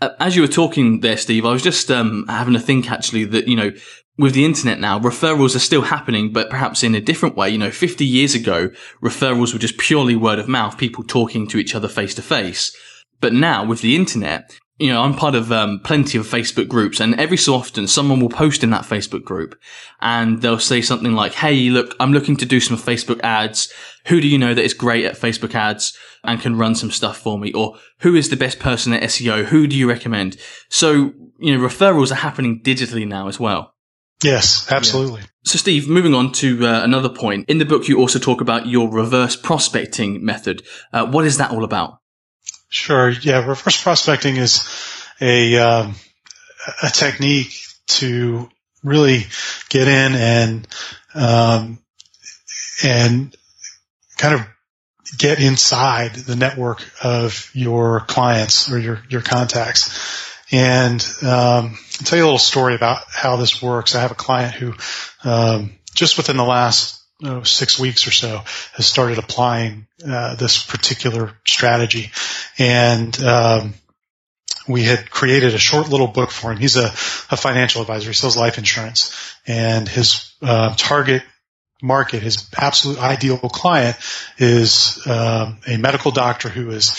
Uh, 0.00 0.10
as 0.20 0.36
you 0.36 0.42
were 0.42 0.48
talking 0.48 1.00
there, 1.00 1.16
Steve, 1.16 1.46
I 1.46 1.52
was 1.52 1.62
just 1.62 1.90
um, 1.90 2.26
having 2.28 2.54
a 2.54 2.60
think 2.60 2.90
actually 2.90 3.24
that, 3.24 3.48
you 3.48 3.56
know, 3.56 3.72
with 4.18 4.34
the 4.34 4.44
internet 4.44 4.78
now, 4.78 4.98
referrals 4.98 5.54
are 5.56 5.60
still 5.60 5.82
happening, 5.82 6.32
but 6.32 6.50
perhaps 6.50 6.82
in 6.82 6.94
a 6.94 7.00
different 7.00 7.36
way. 7.36 7.50
You 7.50 7.58
know, 7.58 7.70
50 7.70 8.04
years 8.04 8.34
ago, 8.34 8.70
referrals 9.02 9.52
were 9.52 9.58
just 9.58 9.78
purely 9.78 10.16
word 10.16 10.38
of 10.38 10.48
mouth, 10.48 10.78
people 10.78 11.04
talking 11.04 11.46
to 11.48 11.58
each 11.58 11.74
other 11.74 11.88
face 11.88 12.14
to 12.14 12.22
face. 12.22 12.76
But 13.20 13.32
now 13.32 13.64
with 13.64 13.80
the 13.80 13.96
internet, 13.96 14.58
you 14.78 14.88
know, 14.88 15.00
I'm 15.00 15.14
part 15.14 15.34
of 15.34 15.50
um, 15.50 15.80
plenty 15.82 16.18
of 16.18 16.26
Facebook 16.26 16.68
groups, 16.68 17.00
and 17.00 17.18
every 17.18 17.38
so 17.38 17.54
often 17.54 17.86
someone 17.86 18.20
will 18.20 18.28
post 18.28 18.62
in 18.62 18.70
that 18.70 18.84
Facebook 18.84 19.24
group 19.24 19.58
and 20.00 20.42
they'll 20.42 20.58
say 20.58 20.82
something 20.82 21.14
like, 21.14 21.32
Hey, 21.32 21.70
look, 21.70 21.94
I'm 21.98 22.12
looking 22.12 22.36
to 22.36 22.46
do 22.46 22.60
some 22.60 22.76
Facebook 22.76 23.20
ads. 23.22 23.72
Who 24.06 24.20
do 24.20 24.28
you 24.28 24.38
know 24.38 24.52
that 24.52 24.64
is 24.64 24.74
great 24.74 25.06
at 25.06 25.16
Facebook 25.16 25.54
ads 25.54 25.96
and 26.24 26.40
can 26.40 26.58
run 26.58 26.74
some 26.74 26.90
stuff 26.90 27.16
for 27.16 27.38
me? 27.38 27.52
Or 27.52 27.76
who 28.00 28.14
is 28.14 28.28
the 28.28 28.36
best 28.36 28.58
person 28.58 28.92
at 28.92 29.02
SEO? 29.04 29.46
Who 29.46 29.66
do 29.66 29.76
you 29.76 29.88
recommend? 29.88 30.36
So, 30.68 31.12
you 31.38 31.56
know, 31.56 31.66
referrals 31.66 32.12
are 32.12 32.16
happening 32.16 32.60
digitally 32.62 33.06
now 33.06 33.28
as 33.28 33.40
well. 33.40 33.72
Yes, 34.22 34.70
absolutely. 34.70 35.20
Yeah. 35.20 35.26
So, 35.44 35.58
Steve, 35.58 35.88
moving 35.88 36.14
on 36.14 36.32
to 36.32 36.66
uh, 36.66 36.82
another 36.82 37.10
point. 37.10 37.48
In 37.48 37.58
the 37.58 37.66
book, 37.66 37.86
you 37.86 37.98
also 37.98 38.18
talk 38.18 38.40
about 38.40 38.66
your 38.66 38.90
reverse 38.90 39.36
prospecting 39.36 40.24
method. 40.24 40.62
Uh, 40.92 41.06
what 41.06 41.26
is 41.26 41.36
that 41.38 41.50
all 41.50 41.64
about? 41.64 41.98
Sure. 42.68 43.10
Yeah. 43.10 43.46
Reverse 43.46 43.82
prospecting 43.82 44.36
is 44.36 44.68
a, 45.20 45.56
um, 45.58 45.94
a 46.82 46.90
technique 46.90 47.54
to 47.86 48.48
really 48.82 49.26
get 49.68 49.88
in 49.88 50.14
and, 50.14 50.68
um, 51.14 51.78
and 52.84 53.36
kind 54.18 54.34
of 54.34 54.46
get 55.16 55.40
inside 55.40 56.14
the 56.14 56.36
network 56.36 56.82
of 57.02 57.50
your 57.54 58.00
clients 58.00 58.70
or 58.70 58.78
your, 58.78 59.00
your 59.08 59.22
contacts. 59.22 60.34
And, 60.50 61.00
um, 61.22 61.78
I'll 61.98 62.04
tell 62.04 62.18
you 62.18 62.24
a 62.24 62.26
little 62.26 62.38
story 62.38 62.74
about 62.74 63.04
how 63.08 63.36
this 63.36 63.62
works. 63.62 63.94
I 63.94 64.00
have 64.02 64.10
a 64.10 64.16
client 64.16 64.54
who, 64.54 64.74
um, 65.24 65.76
just 65.94 66.16
within 66.16 66.36
the 66.36 66.44
last 66.44 66.95
oh, 67.24 67.42
six 67.42 67.78
weeks 67.78 68.06
or 68.06 68.10
so 68.10 68.42
has 68.74 68.86
started 68.86 69.18
applying 69.18 69.86
uh, 70.06 70.34
this 70.36 70.64
particular 70.64 71.32
strategy, 71.46 72.10
and 72.58 73.18
um, 73.22 73.74
we 74.68 74.82
had 74.82 75.10
created 75.10 75.54
a 75.54 75.58
short 75.58 75.88
little 75.88 76.08
book 76.08 76.30
for 76.30 76.52
him. 76.52 76.58
He's 76.58 76.76
a, 76.76 76.86
a 76.86 77.36
financial 77.36 77.82
advisor. 77.82 78.08
He 78.08 78.14
sells 78.14 78.36
life 78.36 78.58
insurance, 78.58 79.34
and 79.46 79.88
his 79.88 80.34
uh, 80.42 80.74
target 80.76 81.22
market, 81.82 82.22
his 82.22 82.48
absolute 82.56 82.98
ideal 82.98 83.38
client, 83.38 83.96
is 84.38 85.06
um, 85.06 85.58
a 85.66 85.76
medical 85.76 86.10
doctor 86.10 86.48
who 86.48 86.70
is 86.70 86.90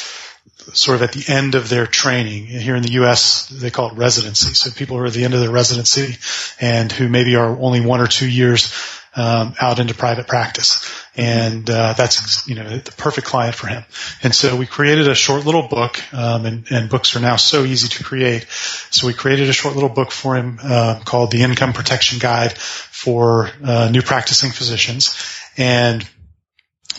sort 0.73 0.95
of 0.95 1.01
at 1.01 1.13
the 1.13 1.32
end 1.32 1.56
of 1.56 1.69
their 1.69 1.86
training. 1.86 2.45
Here 2.45 2.75
in 2.75 2.84
the 2.84 2.91
U.S., 2.93 3.47
they 3.49 3.71
call 3.71 3.89
it 3.89 3.95
residency. 3.95 4.53
So 4.53 4.71
people 4.71 4.97
who 4.97 5.03
are 5.03 5.08
at 5.08 5.13
the 5.13 5.23
end 5.23 5.34
of 5.34 5.39
their 5.39 5.51
residency 5.51 6.17
and 6.60 6.91
who 6.91 7.10
maybe 7.10 7.36
are 7.36 7.58
only 7.60 7.82
one 7.82 8.01
or 8.01 8.08
two 8.08 8.30
years 8.30 8.73
um, 9.17 9.56
out 9.60 9.80
into 9.80 9.95
private 9.95 10.27
practice. 10.27 10.89
And 11.15 11.67
uh, 11.69 11.93
that's 11.93 12.47
you 12.47 12.56
know 12.56 12.77
the 12.77 12.91
perfect 12.91 13.25
client 13.25 13.56
for 13.56 13.67
him. 13.67 13.84
And 14.21 14.34
so 14.34 14.56
we 14.56 14.67
created 14.67 15.08
a 15.08 15.15
short 15.15 15.45
little 15.45 15.67
book, 15.67 16.01
um, 16.13 16.45
and, 16.45 16.71
and, 16.71 16.89
books 16.89 17.15
are 17.15 17.19
now 17.19 17.36
so 17.36 17.63
easy 17.63 17.88
to 17.88 18.03
create. 18.03 18.45
So 18.91 19.08
we 19.08 19.13
created 19.13 19.49
a 19.49 19.53
short 19.53 19.73
little 19.73 19.89
book 19.89 20.12
for 20.12 20.36
him 20.36 20.60
uh, 20.62 20.99
called 21.03 21.32
the 21.32 21.41
Income 21.41 21.73
Protection 21.73 22.19
Guide 22.19 22.56
for 22.56 23.49
uh, 23.63 23.89
New 23.91 24.03
Practicing 24.03 24.51
Physicians. 24.51 25.17
And 25.58 26.08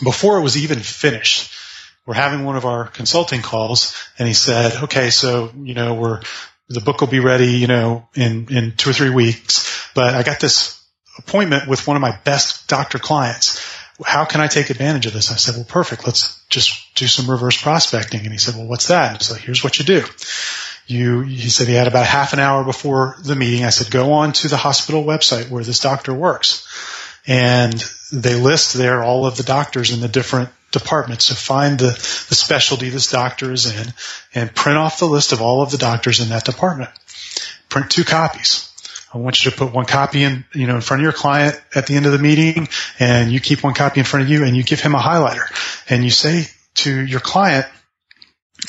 before 0.03 0.37
it 0.37 0.41
was 0.41 0.57
even 0.57 0.79
finished, 0.79 1.53
we're 2.05 2.15
having 2.15 2.43
one 2.43 2.57
of 2.57 2.65
our 2.65 2.87
consulting 2.87 3.41
calls, 3.41 3.95
and 4.17 4.27
he 4.27 4.33
said, 4.33 4.83
"Okay, 4.83 5.09
so 5.11 5.53
you 5.55 5.75
know 5.75 5.93
we're 5.93 6.21
the 6.67 6.81
book 6.81 6.99
will 6.99 7.07
be 7.07 7.19
ready, 7.19 7.53
you 7.53 7.67
know, 7.67 8.09
in 8.15 8.47
in 8.49 8.73
two 8.75 8.89
or 8.89 8.93
three 8.93 9.09
weeks, 9.09 9.89
but 9.95 10.13
I 10.13 10.23
got 10.23 10.41
this 10.41 10.78
appointment 11.19 11.67
with 11.67 11.85
one 11.85 11.95
of 11.95 12.01
my 12.01 12.17
best 12.23 12.67
doctor 12.67 12.97
clients. 12.97 13.63
How 14.03 14.25
can 14.25 14.41
I 14.41 14.47
take 14.47 14.69
advantage 14.69 15.05
of 15.05 15.13
this? 15.13 15.31
I 15.31 15.35
said, 15.35 15.55
well, 15.55 15.65
perfect. 15.65 16.05
Let's 16.05 16.43
just 16.47 16.95
do 16.95 17.05
some 17.05 17.29
reverse 17.29 17.61
prospecting. 17.61 18.21
And 18.21 18.31
he 18.31 18.37
said, 18.37 18.55
well, 18.55 18.65
what's 18.65 18.87
that? 18.87 19.21
So 19.21 19.35
here's 19.35 19.63
what 19.63 19.77
you 19.77 19.85
do. 19.85 20.05
You, 20.87 21.21
he 21.21 21.49
said 21.49 21.67
he 21.67 21.75
had 21.75 21.87
about 21.87 22.07
half 22.07 22.33
an 22.33 22.39
hour 22.39 22.63
before 22.63 23.17
the 23.23 23.35
meeting. 23.35 23.65
I 23.65 23.69
said, 23.69 23.91
go 23.91 24.13
on 24.13 24.33
to 24.33 24.47
the 24.47 24.57
hospital 24.57 25.03
website 25.03 25.49
where 25.49 25.63
this 25.63 25.81
doctor 25.81 26.13
works. 26.13 26.65
And 27.27 27.83
they 28.11 28.35
list 28.35 28.73
there 28.73 29.03
all 29.03 29.25
of 29.25 29.37
the 29.37 29.43
doctors 29.43 29.91
in 29.91 29.99
the 29.99 30.07
different 30.07 30.49
departments. 30.71 31.25
So 31.25 31.35
find 31.35 31.77
the, 31.77 31.91
the 32.29 32.35
specialty 32.35 32.89
this 32.89 33.11
doctor 33.11 33.51
is 33.51 33.65
in 33.65 33.93
and 34.33 34.55
print 34.55 34.77
off 34.77 34.99
the 34.99 35.05
list 35.05 35.33
of 35.33 35.41
all 35.41 35.61
of 35.61 35.71
the 35.71 35.77
doctors 35.77 36.21
in 36.21 36.29
that 36.29 36.45
department. 36.45 36.89
Print 37.67 37.91
two 37.91 38.05
copies 38.05 38.68
I 39.13 39.17
want 39.17 39.43
you 39.43 39.51
to 39.51 39.57
put 39.57 39.73
one 39.73 39.85
copy 39.85 40.23
in, 40.23 40.45
you 40.53 40.67
know, 40.67 40.75
in 40.75 40.81
front 40.81 41.01
of 41.01 41.03
your 41.03 41.13
client 41.13 41.59
at 41.73 41.87
the 41.87 41.95
end 41.95 42.05
of 42.05 42.11
the 42.11 42.19
meeting 42.19 42.67
and 42.99 43.31
you 43.31 43.39
keep 43.39 43.63
one 43.63 43.73
copy 43.73 43.99
in 43.99 44.05
front 44.05 44.23
of 44.23 44.29
you 44.29 44.43
and 44.43 44.55
you 44.55 44.63
give 44.63 44.81
him 44.81 44.93
a 44.93 44.99
highlighter 44.99 45.45
and 45.89 46.03
you 46.03 46.11
say 46.11 46.45
to 46.75 47.05
your 47.05 47.19
client, 47.19 47.65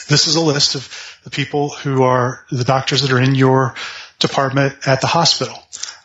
this 0.08 0.26
is 0.26 0.36
a 0.36 0.40
list 0.40 0.76
of 0.76 1.20
the 1.24 1.30
people 1.30 1.68
who 1.68 2.04
are 2.04 2.46
the 2.50 2.64
doctors 2.64 3.02
that 3.02 3.12
are 3.12 3.20
in 3.20 3.34
your 3.34 3.74
department 4.18 4.86
at 4.86 5.00
the 5.00 5.06
hospital. 5.06 5.54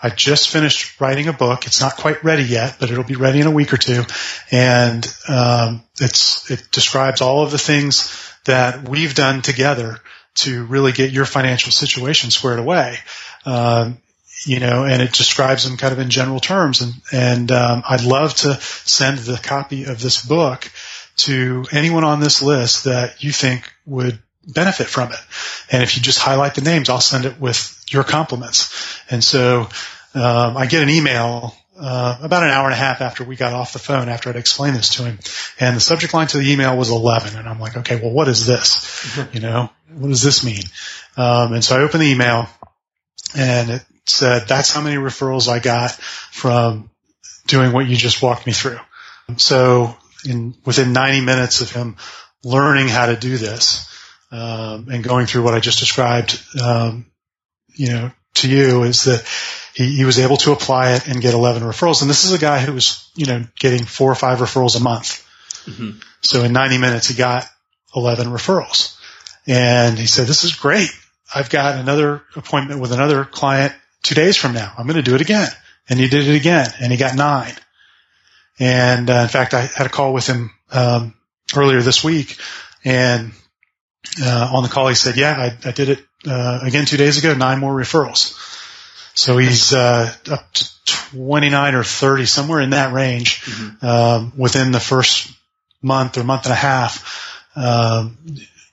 I 0.02 0.10
just 0.10 0.50
finished 0.50 1.00
writing 1.00 1.28
a 1.28 1.34
book. 1.34 1.66
It's 1.66 1.82
not 1.82 1.96
quite 1.96 2.24
ready 2.24 2.44
yet, 2.44 2.78
but 2.80 2.92
it'll 2.92 3.04
be 3.04 3.16
ready 3.16 3.40
in 3.40 3.48
a 3.48 3.52
week 3.52 3.74
or 3.74 3.78
two. 3.78 4.04
And 4.52 5.08
um, 5.28 5.84
it's 6.00 6.52
it 6.52 6.70
describes 6.72 7.22
all 7.22 7.44
of 7.44 7.52
the 7.52 7.58
things 7.58 8.12
that 8.46 8.88
we've 8.88 9.16
done 9.16 9.42
together 9.42 9.98
to 10.36 10.66
really 10.66 10.92
get 10.92 11.12
your 11.12 11.26
financial 11.26 11.72
situation 11.72 12.30
squared 12.30 12.60
away. 12.60 12.98
Um, 13.46 13.98
you 14.46 14.60
know, 14.60 14.86
and 14.86 15.02
it 15.02 15.14
describes 15.14 15.68
them 15.68 15.78
kind 15.78 15.92
of 15.92 16.00
in 16.00 16.10
general 16.10 16.40
terms. 16.40 16.82
And, 16.82 16.94
and 17.12 17.52
um, 17.52 17.84
I'd 17.88 18.04
love 18.04 18.36
to 18.36 18.54
send 18.62 19.20
the 19.20 19.38
copy 19.38 19.86
of 19.86 20.00
this 20.00 20.24
book 20.24 20.72
to 21.18 21.66
anyone 21.72 22.04
on 22.04 22.20
this 22.20 22.42
list 22.42 22.84
that 22.84 23.24
you 23.24 23.32
think 23.32 23.72
would 23.86 24.20
benefit 24.48 24.88
from 24.88 25.12
it. 25.12 25.20
And 25.72 25.82
if 25.82 25.98
you 25.98 26.04
just 26.04 26.20
highlight 26.20 26.56
the 26.56 26.62
names, 26.62 26.90
I'll 26.90 27.02
send 27.02 27.26
it 27.26 27.40
with 27.40 27.84
your 27.90 28.04
compliments. 28.04 29.02
And 29.10 29.24
so 29.24 29.68
um, 30.14 30.58
I 30.58 30.68
get 30.68 30.84
an 30.84 30.90
email 30.90 31.56
uh, 31.80 32.18
about 32.22 32.44
an 32.44 32.50
hour 32.50 32.66
and 32.66 32.74
a 32.74 32.78
half 32.78 33.02
after 33.02 33.24
we 33.24 33.36
got 33.36 33.54
off 33.54 33.74
the 33.74 33.80
phone 33.80 34.08
after 34.08 34.30
I'd 34.30 34.36
explained 34.36 34.76
this 34.76 34.96
to 34.96 35.04
him. 35.04 35.20
And 35.60 35.76
the 35.76 35.82
subject 35.82 36.14
line 36.14 36.28
to 36.28 36.38
the 36.38 36.52
email 36.52 36.78
was 36.78 36.90
11. 36.90 37.38
And 37.38 37.50
I'm 37.50 37.60
like, 37.60 37.78
okay, 37.78 38.00
well, 38.00 38.12
what 38.12 38.28
is 38.28 38.46
this? 38.46 38.86
Mm-hmm. 39.16 39.36
You 39.36 39.42
know, 39.42 39.70
what 39.94 40.10
does 40.10 40.24
this 40.24 40.46
mean? 40.46 40.64
Um, 41.18 41.54
and 41.54 41.64
so 41.64 41.78
I 41.78 41.82
open 41.82 42.00
the 42.00 42.08
email 42.08 42.48
and 43.36 43.70
it 43.72 43.86
said, 44.06 44.48
that's 44.48 44.72
how 44.72 44.82
many 44.82 44.98
referrals 44.98 45.48
I 45.48 45.60
got 45.60 45.92
from 45.92 46.90
doing 47.48 47.72
what 47.72 47.88
you 47.88 47.96
just 47.96 48.22
walked 48.22 48.46
me 48.46 48.54
through. 48.54 48.80
So 49.38 49.96
in 50.26 50.56
within 50.66 50.94
90 50.94 51.22
minutes 51.22 51.62
of 51.62 51.72
him 51.72 51.98
learning 52.44 52.88
how 52.88 53.08
to 53.08 53.16
do 53.16 53.38
this 53.38 53.92
um, 54.32 54.88
and 54.90 55.04
going 55.04 55.26
through 55.26 55.44
what 55.44 55.54
I 55.54 55.60
just 55.60 55.80
described, 55.80 56.42
um, 56.62 57.06
you 57.74 57.90
know, 57.90 58.12
to 58.36 58.50
you 58.50 58.84
is 58.84 59.06
that 59.06 59.26
he, 59.74 59.98
he, 59.98 60.06
was 60.06 60.20
able 60.20 60.38
to 60.38 60.52
apply 60.52 60.94
it 60.94 61.08
and 61.08 61.22
get 61.22 61.34
11 61.34 61.64
referrals. 61.64 62.02
And 62.02 62.10
this 62.10 62.26
is 62.26 62.34
a 62.34 62.38
guy 62.38 62.60
who 62.60 62.74
was, 62.74 63.10
you 63.16 63.26
know, 63.26 63.44
getting 63.58 63.86
four 63.86 64.12
or 64.12 64.16
five 64.16 64.40
referrals 64.40 64.78
a 64.78 64.84
month. 64.84 65.26
Mm-hmm. 65.66 66.00
So 66.22 66.44
in 66.44 66.54
90 66.54 66.78
minutes, 66.78 67.08
he 67.08 67.16
got 67.16 67.48
11 67.96 68.28
referrals. 68.28 69.00
And 69.48 69.98
he 69.98 70.08
said, 70.08 70.28
this 70.28 70.44
is 70.44 70.56
great. 70.56 70.90
I've 71.34 71.50
got 71.50 71.76
another 71.76 72.24
appointment 72.36 72.82
with 72.82 72.92
another 72.92 73.26
client 73.26 73.74
two 74.06 74.16
days 74.16 74.38
from 74.38 74.54
now, 74.54 74.72
I'm 74.78 74.86
going 74.86 74.98
to 74.98 75.02
do 75.02 75.16
it 75.16 75.22
again. 75.22 75.50
And 75.90 76.00
he 76.00 76.08
did 76.08 76.28
it 76.28 76.36
again 76.36 76.68
and 76.80 76.92
he 76.92 76.98
got 76.98 77.16
nine. 77.16 77.54
And 78.60 79.10
uh, 79.10 79.22
in 79.24 79.28
fact, 79.28 79.54
I 79.54 79.62
had 79.62 79.88
a 79.88 79.90
call 79.90 80.14
with 80.14 80.28
him 80.28 80.52
um, 80.72 81.16
earlier 81.56 81.82
this 81.82 82.04
week 82.04 82.38
and 82.84 83.34
uh, 84.22 84.52
on 84.54 84.64
the 84.64 84.70
call, 84.70 84.88
he 84.88 84.96
said, 84.96 85.18
yeah, 85.18 85.36
I, 85.36 85.68
I 85.68 85.72
did 85.72 85.90
it, 85.90 86.06
uh, 86.28 86.60
again 86.62 86.86
two 86.86 86.98
days 86.98 87.18
ago, 87.18 87.34
nine 87.34 87.60
more 87.60 87.74
referrals. 87.74 88.40
So 89.16 89.38
he's, 89.38 89.74
uh, 89.74 90.14
up 90.30 90.54
to 90.54 90.70
29 90.86 91.76
or 91.76 91.84
30, 91.84 92.26
somewhere 92.26 92.62
in 92.62 92.72
that 92.72 92.94
range, 92.94 93.42
mm-hmm. 93.42 93.86
um, 93.86 94.34
within 94.38 94.72
the 94.72 94.80
first 94.80 95.32
month 95.82 96.18
or 96.18 96.24
month 96.24 96.46
and 96.46 96.54
a 96.54 96.56
half, 96.56 97.50
um, 97.56 98.18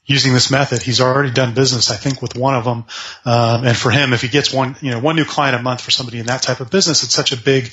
using 0.04 0.32
this 0.32 0.50
method. 0.50 0.82
He's 0.82 1.00
already 1.00 1.30
done 1.30 1.54
business, 1.54 1.90
I 1.90 1.96
think, 1.96 2.20
with 2.20 2.36
one 2.36 2.54
of 2.54 2.64
them. 2.64 2.84
Um, 3.24 3.64
and 3.64 3.76
for 3.76 3.90
him, 3.90 4.12
if 4.12 4.22
he 4.22 4.28
gets 4.28 4.52
one, 4.52 4.76
you 4.80 4.90
know, 4.90 4.98
one 4.98 5.16
new 5.16 5.24
client 5.24 5.58
a 5.58 5.62
month 5.62 5.80
for 5.80 5.90
somebody 5.90 6.18
in 6.18 6.26
that 6.26 6.42
type 6.42 6.60
of 6.60 6.70
business, 6.70 7.02
it's 7.04 7.14
such 7.14 7.32
a 7.32 7.36
big, 7.36 7.72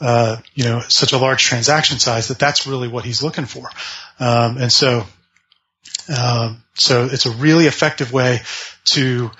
uh, 0.00 0.36
you 0.54 0.64
know, 0.64 0.80
such 0.80 1.12
a 1.12 1.18
large 1.18 1.42
transaction 1.42 1.98
size 1.98 2.28
that 2.28 2.38
that's 2.38 2.66
really 2.66 2.88
what 2.88 3.04
he's 3.04 3.22
looking 3.22 3.46
for. 3.46 3.68
Um, 4.20 4.58
and 4.58 4.72
so, 4.72 5.06
um, 6.16 6.62
so 6.74 7.08
it's 7.10 7.26
a 7.26 7.30
really 7.30 7.66
effective 7.66 8.12
way 8.12 8.40
to 8.86 9.30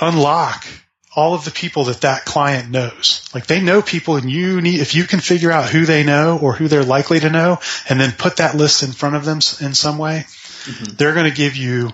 unlock 0.00 0.66
all 1.14 1.34
of 1.34 1.44
the 1.44 1.50
people 1.50 1.84
that 1.84 2.02
that 2.02 2.24
client 2.24 2.70
knows. 2.70 3.28
Like 3.34 3.46
they 3.46 3.60
know 3.60 3.82
people 3.82 4.16
and 4.16 4.30
you 4.30 4.60
need, 4.60 4.80
if 4.80 4.94
you 4.94 5.04
can 5.04 5.20
figure 5.20 5.52
out 5.52 5.68
who 5.68 5.84
they 5.84 6.04
know 6.04 6.38
or 6.38 6.54
who 6.54 6.68
they're 6.68 6.84
likely 6.84 7.20
to 7.20 7.30
know 7.30 7.58
and 7.88 8.00
then 8.00 8.12
put 8.12 8.36
that 8.36 8.56
list 8.56 8.82
in 8.82 8.92
front 8.92 9.16
of 9.16 9.24
them 9.24 9.36
in 9.60 9.74
some 9.74 9.98
way, 9.98 10.24
mm-hmm. 10.64 10.96
they're 10.96 11.14
going 11.14 11.30
to 11.30 11.36
give 11.36 11.56
you 11.56 11.90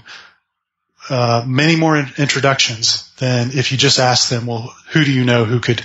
uh, 1.10 1.44
many 1.46 1.76
more 1.76 1.96
in- 1.96 2.12
introductions 2.18 3.12
than 3.16 3.50
if 3.52 3.72
you 3.72 3.78
just 3.78 3.98
ask 3.98 4.28
them, 4.28 4.46
well, 4.46 4.74
who 4.90 5.04
do 5.04 5.12
you 5.12 5.24
know 5.24 5.44
who 5.44 5.60
could, 5.60 5.82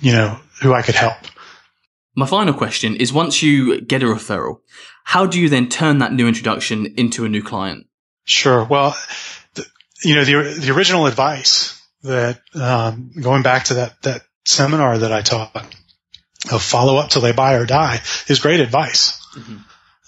you 0.00 0.12
know, 0.12 0.38
who 0.62 0.72
I 0.72 0.82
could 0.82 0.94
help? 0.94 1.16
My 2.14 2.26
final 2.26 2.54
question 2.54 2.96
is 2.96 3.12
once 3.12 3.42
you 3.42 3.80
get 3.80 4.02
a 4.02 4.06
referral, 4.06 4.60
how 5.04 5.26
do 5.26 5.40
you 5.40 5.48
then 5.48 5.68
turn 5.68 5.98
that 5.98 6.12
new 6.12 6.28
introduction 6.28 6.94
into 6.96 7.24
a 7.24 7.28
new 7.28 7.42
client? 7.42 7.86
Sure. 8.24 8.64
Well, 8.64 8.96
the, 9.54 9.66
you 10.04 10.14
know, 10.14 10.24
the, 10.24 10.60
the 10.60 10.72
original 10.72 11.06
advice 11.06 11.80
that, 12.02 12.40
um, 12.54 13.12
going 13.20 13.42
back 13.42 13.64
to 13.64 13.74
that, 13.74 14.00
that 14.02 14.22
seminar 14.44 14.98
that 14.98 15.12
I 15.12 15.22
taught 15.22 15.54
of 16.50 16.62
follow 16.62 16.96
up 16.96 17.10
till 17.10 17.22
they 17.22 17.32
buy 17.32 17.54
or 17.54 17.66
die 17.66 18.00
is 18.28 18.40
great 18.40 18.60
advice. 18.60 19.20
Mm-hmm. 19.36 19.56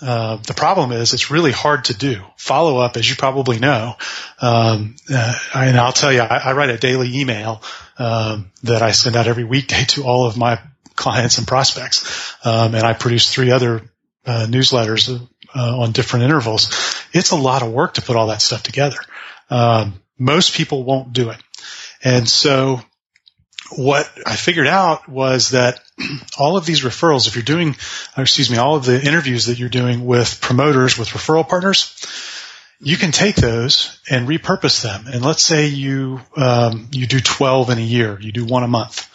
Uh, 0.01 0.37
the 0.37 0.55
problem 0.55 0.93
is 0.93 1.15
it's 1.15 1.31
really 1.31 1.53
hard 1.53 1.85
to 1.85 1.95
do. 1.95 2.21
Follow 2.37 2.79
up, 2.79 2.97
as 2.97 3.09
you 3.09 3.17
probably 3.17 3.59
know, 3.59 3.95
um, 4.41 4.97
uh, 5.13 5.39
and 5.55 5.77
I'll 5.77 5.93
tell 5.93 6.13
you, 6.13 6.21
I, 6.21 6.37
I 6.37 6.53
write 6.53 6.71
a 6.71 6.77
daily 6.77 7.21
email 7.21 7.63
um, 7.99 8.51
that 8.65 8.83
I 8.83 8.91
send 8.91 9.17
out 9.17 9.29
every 9.29 9.45
weekday 9.45 9.85
to 9.89 10.05
all 10.05 10.27
of 10.27 10.37
my 10.37 10.61
clients 10.97 11.39
and 11.39 11.47
prospects, 11.47 12.35
um, 12.45 12.75
and 12.75 12.85
I 12.85 12.93
produce 12.93 13.33
three 13.33 13.51
other 13.51 13.83
uh, 14.27 14.47
newsletters 14.49 15.27
uh, 15.55 15.79
on 15.79 15.93
different 15.93 16.25
intervals. 16.25 16.71
It's 17.13 17.31
a 17.31 17.37
lot 17.37 17.63
of 17.63 17.73
work 17.73 17.95
to 17.95 18.03
put 18.03 18.17
all 18.17 18.29
that 18.29 18.43
stuff 18.43 18.63
together. 18.63 18.99
Um, 19.49 19.95
most 20.19 20.55
people 20.55 20.83
won't 20.83 21.13
do 21.13 21.31
it, 21.31 21.39
and 22.03 22.29
so 22.29 22.81
what 23.71 24.11
I 24.27 24.37
figured 24.37 24.67
out 24.67 25.09
was 25.09 25.51
that 25.51 25.81
all 26.39 26.57
of 26.57 26.67
these 26.67 26.83
referrals, 26.83 27.27
if 27.27 27.35
you're 27.35 27.43
doing, 27.43 27.77
excuse 28.17 28.51
me, 28.51 28.59
all 28.59 28.77
of 28.77 28.85
the 28.85 29.01
interviews 29.03 29.47
that 29.47 29.59
you're 29.59 29.69
doing 29.69 30.05
with 30.05 30.41
promoters, 30.41 30.99
with 30.99 31.09
referral 31.09 31.49
partners, 31.49 31.95
you 32.81 32.97
can 32.97 33.13
take 33.13 33.37
those 33.37 33.99
and 34.11 34.29
repurpose 34.29 34.83
them. 34.83 35.07
And 35.07 35.25
let's 35.25 35.43
say 35.43 35.69
you 35.69 36.21
um, 36.37 36.89
you 36.93 37.07
do 37.07 37.21
12 37.21 37.71
in 37.71 37.79
a 37.79 37.83
year, 37.83 38.19
you 38.21 38.33
do 38.33 38.45
one 38.45 38.63
a 38.63 38.69
month. 38.69 39.11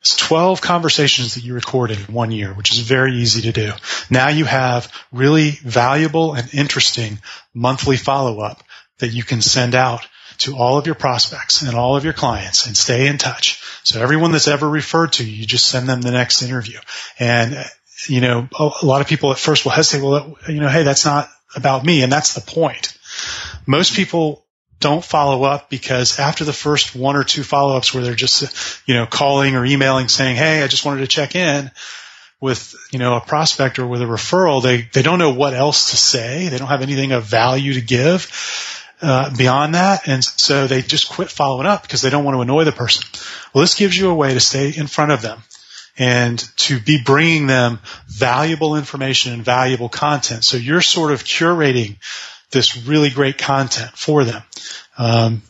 It's 0.00 0.16
12 0.16 0.62
conversations 0.62 1.34
that 1.34 1.44
you 1.44 1.52
recorded 1.52 1.98
in 1.98 2.14
one 2.14 2.30
year, 2.30 2.54
which 2.54 2.72
is 2.72 2.78
very 2.78 3.16
easy 3.16 3.42
to 3.42 3.52
do. 3.52 3.72
Now 4.08 4.28
you 4.28 4.46
have 4.46 4.90
really 5.12 5.50
valuable 5.50 6.32
and 6.32 6.52
interesting 6.54 7.18
monthly 7.52 7.98
follow 7.98 8.40
up 8.40 8.62
that 8.98 9.08
you 9.08 9.24
can 9.24 9.42
send 9.42 9.74
out 9.74 10.06
to 10.40 10.56
all 10.56 10.78
of 10.78 10.86
your 10.86 10.94
prospects 10.94 11.62
and 11.62 11.74
all 11.74 11.96
of 11.96 12.04
your 12.04 12.12
clients 12.12 12.66
and 12.66 12.76
stay 12.76 13.06
in 13.06 13.18
touch. 13.18 13.62
So 13.84 14.00
everyone 14.00 14.32
that's 14.32 14.48
ever 14.48 14.68
referred 14.68 15.14
to 15.14 15.24
you, 15.24 15.32
you 15.32 15.46
just 15.46 15.68
send 15.68 15.88
them 15.88 16.00
the 16.00 16.10
next 16.10 16.42
interview. 16.42 16.78
And, 17.18 17.56
you 18.06 18.20
know, 18.20 18.48
a 18.58 18.84
lot 18.84 19.02
of 19.02 19.06
people 19.06 19.32
at 19.32 19.38
first 19.38 19.64
will 19.64 19.72
hesitate, 19.72 20.02
well, 20.02 20.36
you 20.48 20.60
know, 20.60 20.68
hey, 20.68 20.82
that's 20.82 21.04
not 21.04 21.28
about 21.54 21.84
me. 21.84 22.02
And 22.02 22.10
that's 22.10 22.34
the 22.34 22.40
point. 22.40 22.96
Most 23.66 23.94
people 23.94 24.46
don't 24.80 25.04
follow 25.04 25.44
up 25.44 25.68
because 25.68 26.18
after 26.18 26.44
the 26.44 26.54
first 26.54 26.96
one 26.96 27.16
or 27.16 27.24
two 27.24 27.42
follow-ups 27.42 27.92
where 27.92 28.02
they're 28.02 28.14
just, 28.14 28.88
you 28.88 28.94
know, 28.94 29.06
calling 29.06 29.56
or 29.56 29.64
emailing 29.66 30.08
saying, 30.08 30.36
Hey, 30.36 30.62
I 30.62 30.68
just 30.68 30.86
wanted 30.86 31.00
to 31.00 31.06
check 31.06 31.34
in 31.34 31.70
with, 32.40 32.74
you 32.90 32.98
know, 32.98 33.16
a 33.16 33.20
prospect 33.20 33.78
or 33.78 33.86
with 33.86 34.00
a 34.00 34.06
referral, 34.06 34.62
they, 34.62 34.88
they 34.94 35.02
don't 35.02 35.18
know 35.18 35.34
what 35.34 35.52
else 35.52 35.90
to 35.90 35.98
say. 35.98 36.48
They 36.48 36.56
don't 36.56 36.68
have 36.68 36.80
anything 36.80 37.12
of 37.12 37.24
value 37.24 37.74
to 37.74 37.82
give 37.82 38.30
uh, 39.02 39.34
beyond 39.36 39.74
that, 39.74 40.06
and 40.06 40.22
so 40.22 40.66
they 40.66 40.82
just 40.82 41.08
quit 41.08 41.30
following 41.30 41.66
up 41.66 41.82
because 41.82 42.02
they 42.02 42.10
don't 42.10 42.24
want 42.24 42.36
to 42.36 42.42
annoy 42.42 42.64
the 42.64 42.72
person. 42.72 43.02
Well, 43.54 43.62
this 43.62 43.74
gives 43.74 43.96
you 43.96 44.10
a 44.10 44.14
way 44.14 44.34
to 44.34 44.40
stay 44.40 44.72
in 44.74 44.86
front 44.86 45.12
of 45.12 45.22
them 45.22 45.42
and 45.98 46.38
to 46.56 46.80
be 46.80 46.98
bringing 47.04 47.46
them 47.46 47.78
valuable 48.06 48.76
information 48.76 49.32
and 49.32 49.44
valuable 49.44 49.88
content. 49.88 50.44
So 50.44 50.56
you're 50.56 50.80
sort 50.80 51.12
of 51.12 51.24
curating 51.24 51.96
this 52.50 52.86
really 52.86 53.10
great 53.10 53.38
content 53.38 53.90
for 53.96 54.24
them. 54.24 54.42
Um, 54.98 55.42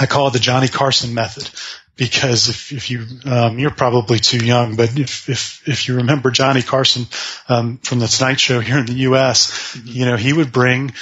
I 0.00 0.06
call 0.06 0.28
it 0.28 0.32
the 0.32 0.38
Johnny 0.38 0.68
Carson 0.68 1.14
method 1.14 1.48
because 1.96 2.48
if, 2.48 2.72
if 2.72 2.90
you 2.90 3.06
um, 3.24 3.58
you're 3.58 3.70
probably 3.70 4.18
too 4.18 4.44
young, 4.44 4.76
but 4.76 4.98
if 4.98 5.28
if 5.28 5.68
if 5.68 5.88
you 5.88 5.96
remember 5.96 6.30
Johnny 6.30 6.62
Carson 6.62 7.06
um, 7.48 7.78
from 7.78 8.00
the 8.00 8.08
Tonight 8.08 8.40
Show 8.40 8.60
here 8.60 8.78
in 8.78 8.86
the 8.86 8.94
U.S., 8.94 9.76
mm-hmm. 9.76 9.88
you 9.88 10.06
know 10.06 10.16
he 10.16 10.32
would 10.32 10.52
bring 10.52 10.92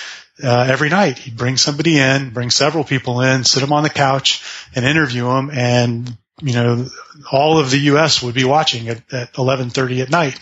uh, 0.43 0.67
every 0.69 0.89
night. 0.89 1.19
He'd 1.19 1.37
bring 1.37 1.57
somebody 1.57 1.99
in, 1.99 2.31
bring 2.31 2.51
several 2.51 2.85
people 2.85 3.21
in, 3.21 3.45
sit 3.45 3.61
them 3.61 3.73
on 3.73 3.83
the 3.83 3.91
couch 3.91 4.43
and 4.75 4.85
interview 4.85 5.25
them. 5.25 5.51
And, 5.53 6.17
you 6.41 6.55
know, 6.55 6.89
all 7.31 7.59
of 7.59 7.71
the 7.71 7.79
U.S. 7.79 8.23
would 8.23 8.35
be 8.35 8.45
watching 8.45 8.89
at, 8.89 8.99
at 9.13 9.37
1130 9.39 10.03
at 10.03 10.11
night 10.11 10.39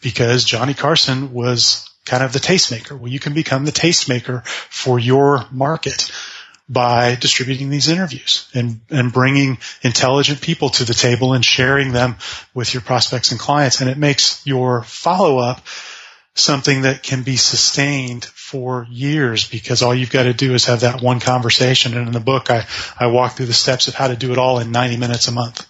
because 0.00 0.44
Johnny 0.44 0.74
Carson 0.74 1.32
was 1.32 1.88
kind 2.04 2.22
of 2.22 2.32
the 2.32 2.38
tastemaker. 2.38 2.98
Well, 2.98 3.10
you 3.10 3.20
can 3.20 3.34
become 3.34 3.64
the 3.64 3.72
tastemaker 3.72 4.46
for 4.46 4.98
your 4.98 5.44
market 5.50 6.10
by 6.68 7.16
distributing 7.16 7.68
these 7.68 7.88
interviews 7.88 8.48
and, 8.54 8.80
and 8.88 9.12
bringing 9.12 9.58
intelligent 9.82 10.40
people 10.40 10.70
to 10.70 10.84
the 10.84 10.94
table 10.94 11.34
and 11.34 11.44
sharing 11.44 11.92
them 11.92 12.16
with 12.54 12.72
your 12.72 12.80
prospects 12.80 13.30
and 13.30 13.38
clients. 13.38 13.80
And 13.80 13.90
it 13.90 13.98
makes 13.98 14.46
your 14.46 14.82
follow 14.82 15.38
up 15.38 15.60
something 16.34 16.82
that 16.82 17.02
can 17.02 17.22
be 17.22 17.36
sustained 17.36 18.24
for 18.24 18.86
years 18.90 19.48
because 19.48 19.82
all 19.82 19.94
you've 19.94 20.10
got 20.10 20.24
to 20.24 20.32
do 20.32 20.54
is 20.54 20.66
have 20.66 20.80
that 20.80 21.02
one 21.02 21.20
conversation. 21.20 21.96
And 21.96 22.06
in 22.06 22.12
the 22.12 22.20
book, 22.20 22.50
I, 22.50 22.66
I 22.98 23.08
walk 23.08 23.32
through 23.32 23.46
the 23.46 23.52
steps 23.52 23.88
of 23.88 23.94
how 23.94 24.08
to 24.08 24.16
do 24.16 24.32
it 24.32 24.38
all 24.38 24.58
in 24.58 24.72
90 24.72 24.96
minutes 24.96 25.28
a 25.28 25.32
month. 25.32 25.66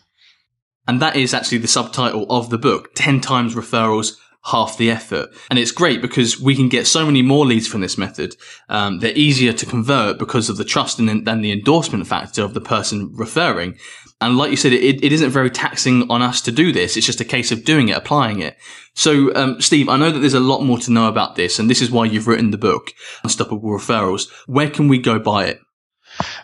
And 0.87 1.01
that 1.01 1.17
is 1.17 1.35
actually 1.35 1.59
the 1.59 1.69
subtitle 1.69 2.27
of 2.31 2.51
the 2.51 2.59
book, 2.59 2.95
10 2.95 3.21
times 3.21 3.55
referrals, 3.55 4.17
half 4.47 4.77
the 4.77 4.91
effort. 4.91 5.31
And 5.51 5.59
it's 5.59 5.71
great 5.71 6.03
because 6.03 6.41
we 6.41 6.57
can 6.57 6.69
get 6.69 6.87
so 6.87 7.07
many 7.07 7.23
more 7.23 7.47
leads 7.47 7.69
from 7.69 7.81
this 7.81 7.97
method. 7.97 8.37
Um, 8.69 8.99
they're 8.99 9.17
easier 9.17 9.53
to 9.53 9.67
convert 9.67 10.19
because 10.19 10.49
of 10.49 10.57
the 10.57 10.65
trust 10.65 10.99
and, 10.99 11.25
then 11.25 11.43
the 11.43 11.53
endorsement 11.53 12.07
factor 12.09 12.43
of 12.43 12.55
the 12.55 12.61
person 12.61 13.13
referring. 13.15 13.79
And 14.23 14.37
like 14.37 14.51
you 14.51 14.57
said, 14.57 14.73
it, 14.73 15.05
it 15.05 15.13
isn't 15.13 15.31
very 15.31 15.51
taxing 15.51 16.11
on 16.11 16.23
us 16.23 16.41
to 16.43 16.53
do 16.53 16.73
this. 16.73 16.97
It's 16.97 17.07
just 17.07 17.21
a 17.21 17.25
case 17.25 17.53
of 17.53 17.65
doing 17.65 17.89
it, 17.89 17.97
applying 17.97 18.41
it. 18.41 18.57
So, 18.95 19.35
um, 19.35 19.61
Steve, 19.61 19.89
I 19.89 19.97
know 19.97 20.11
that 20.11 20.19
there's 20.19 20.35
a 20.35 20.41
lot 20.41 20.63
more 20.63 20.79
to 20.79 20.93
know 20.93 21.09
about 21.09 21.37
this, 21.37 21.59
and 21.59 21.69
this 21.69 21.81
is 21.81 21.91
why 21.91 22.05
you've 22.05 22.29
written 22.29 22.51
the 22.51 22.59
book, 22.59 22.93
Unstoppable 23.23 23.71
Referrals. 23.71 24.31
Where 24.47 24.71
can 24.71 24.89
we 24.89 24.99
go 24.99 25.19
buy 25.19 25.47
it? 25.47 25.61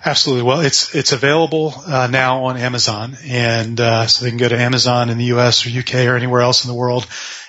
Absolutely. 0.05 0.45
Well, 0.45 0.61
it's 0.61 0.95
it's 0.95 1.12
available 1.12 1.75
uh, 1.87 2.09
now 2.11 2.45
on 2.45 2.57
Amazon, 2.57 3.17
and 3.25 3.79
uh, 3.79 4.07
so 4.07 4.25
they 4.25 4.31
can 4.31 4.38
go 4.38 4.49
to 4.49 4.59
Amazon 4.59 5.11
in 5.11 5.19
the 5.19 5.27
U.S. 5.27 5.67
or 5.67 5.71
U.K. 5.71 6.07
or 6.07 6.17
anywhere 6.17 6.41
else 6.41 6.64
in 6.64 6.69
the 6.69 6.75
world, 6.75 7.07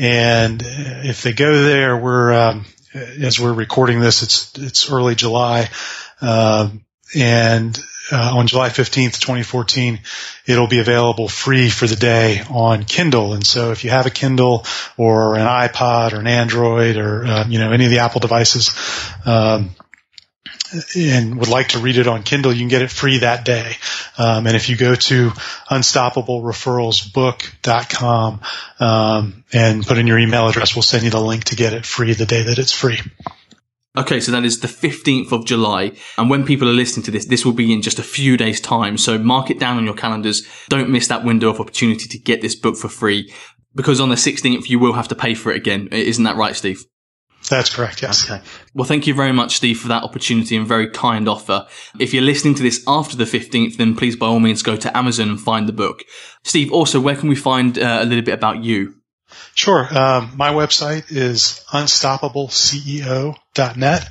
and 0.00 0.62
if 0.64 1.22
they 1.22 1.34
go 1.34 1.62
there, 1.62 1.94
we're, 1.94 2.32
um, 2.32 2.64
as 2.94 3.38
we're 3.38 3.52
recording 3.52 4.00
this, 4.00 4.22
it's, 4.22 4.56
it's 4.56 4.90
early 4.90 5.14
July. 5.14 5.68
Um, 6.22 6.86
and 7.14 7.78
uh, 8.10 8.38
on 8.38 8.46
July 8.46 8.70
15th, 8.70 9.20
2014, 9.20 10.00
it'll 10.46 10.68
be 10.68 10.78
available 10.78 11.28
free 11.28 11.68
for 11.68 11.86
the 11.86 11.96
day 11.96 12.42
on 12.48 12.84
Kindle. 12.84 13.34
And 13.34 13.46
so 13.46 13.72
if 13.72 13.84
you 13.84 13.90
have 13.90 14.06
a 14.06 14.10
Kindle 14.10 14.64
or 14.96 15.36
an 15.36 15.46
iPod 15.46 16.14
or 16.14 16.20
an 16.20 16.26
Android 16.26 16.96
or, 16.96 17.26
uh, 17.26 17.46
you 17.46 17.58
know, 17.58 17.70
any 17.70 17.84
of 17.84 17.90
the 17.90 17.98
Apple 17.98 18.20
devices, 18.20 18.70
um, 19.26 19.74
and 20.96 21.38
would 21.38 21.48
like 21.48 21.68
to 21.68 21.78
read 21.78 21.98
it 21.98 22.06
on 22.06 22.22
Kindle, 22.22 22.52
you 22.52 22.60
can 22.60 22.68
get 22.68 22.82
it 22.82 22.90
free 22.90 23.18
that 23.18 23.44
day. 23.44 23.76
Um, 24.18 24.46
and 24.46 24.56
if 24.56 24.68
you 24.68 24.76
go 24.76 24.94
to 24.94 25.30
unstoppablereferralsbook.com 25.70 28.40
um, 28.80 29.44
and 29.52 29.86
put 29.86 29.98
in 29.98 30.06
your 30.06 30.18
email 30.18 30.48
address, 30.48 30.74
we'll 30.74 30.82
send 30.82 31.04
you 31.04 31.10
the 31.10 31.20
link 31.20 31.44
to 31.44 31.56
get 31.56 31.72
it 31.72 31.86
free 31.86 32.12
the 32.14 32.26
day 32.26 32.42
that 32.42 32.58
it's 32.58 32.72
free. 32.72 32.98
Okay, 33.96 34.20
so 34.20 34.30
that 34.30 34.44
is 34.44 34.60
the 34.60 34.68
15th 34.68 35.32
of 35.32 35.44
July. 35.44 35.92
And 36.16 36.30
when 36.30 36.46
people 36.46 36.68
are 36.68 36.72
listening 36.72 37.02
to 37.04 37.10
this, 37.10 37.26
this 37.26 37.44
will 37.44 37.52
be 37.52 37.72
in 37.72 37.82
just 37.82 37.98
a 37.98 38.04
few 38.04 38.36
days 38.36 38.60
time. 38.60 38.96
So 38.96 39.18
mark 39.18 39.50
it 39.50 39.58
down 39.58 39.78
on 39.78 39.84
your 39.84 39.94
calendars. 39.94 40.46
Don't 40.68 40.90
miss 40.90 41.08
that 41.08 41.24
window 41.24 41.50
of 41.50 41.60
opportunity 41.60 42.06
to 42.06 42.18
get 42.18 42.40
this 42.40 42.54
book 42.54 42.76
for 42.76 42.88
free 42.88 43.34
because 43.74 44.00
on 44.00 44.08
the 44.08 44.14
16th, 44.14 44.68
you 44.68 44.78
will 44.78 44.92
have 44.92 45.08
to 45.08 45.16
pay 45.16 45.34
for 45.34 45.50
it 45.50 45.56
again. 45.56 45.88
Isn't 45.90 46.24
that 46.24 46.36
right, 46.36 46.54
Steve? 46.54 46.84
That's 47.50 47.74
correct. 47.74 48.00
Yes. 48.00 48.30
Okay. 48.30 48.40
Well, 48.74 48.84
thank 48.84 49.08
you 49.08 49.14
very 49.14 49.32
much, 49.32 49.56
Steve, 49.56 49.80
for 49.80 49.88
that 49.88 50.04
opportunity 50.04 50.56
and 50.56 50.68
very 50.68 50.88
kind 50.88 51.28
offer. 51.28 51.66
If 51.98 52.14
you're 52.14 52.22
listening 52.22 52.54
to 52.54 52.62
this 52.62 52.84
after 52.86 53.16
the 53.16 53.24
15th, 53.24 53.76
then 53.76 53.96
please 53.96 54.14
by 54.14 54.26
all 54.26 54.38
means 54.38 54.62
go 54.62 54.76
to 54.76 54.96
Amazon 54.96 55.30
and 55.30 55.40
find 55.40 55.68
the 55.68 55.72
book. 55.72 56.04
Steve, 56.44 56.72
also, 56.72 57.00
where 57.00 57.16
can 57.16 57.28
we 57.28 57.34
find 57.34 57.76
uh, 57.76 57.98
a 58.02 58.04
little 58.04 58.24
bit 58.24 58.34
about 58.34 58.62
you? 58.62 58.94
Sure. 59.54 59.86
Um, 59.96 60.32
my 60.36 60.50
website 60.50 61.10
is 61.10 61.64
unstoppableceo.net 61.72 64.08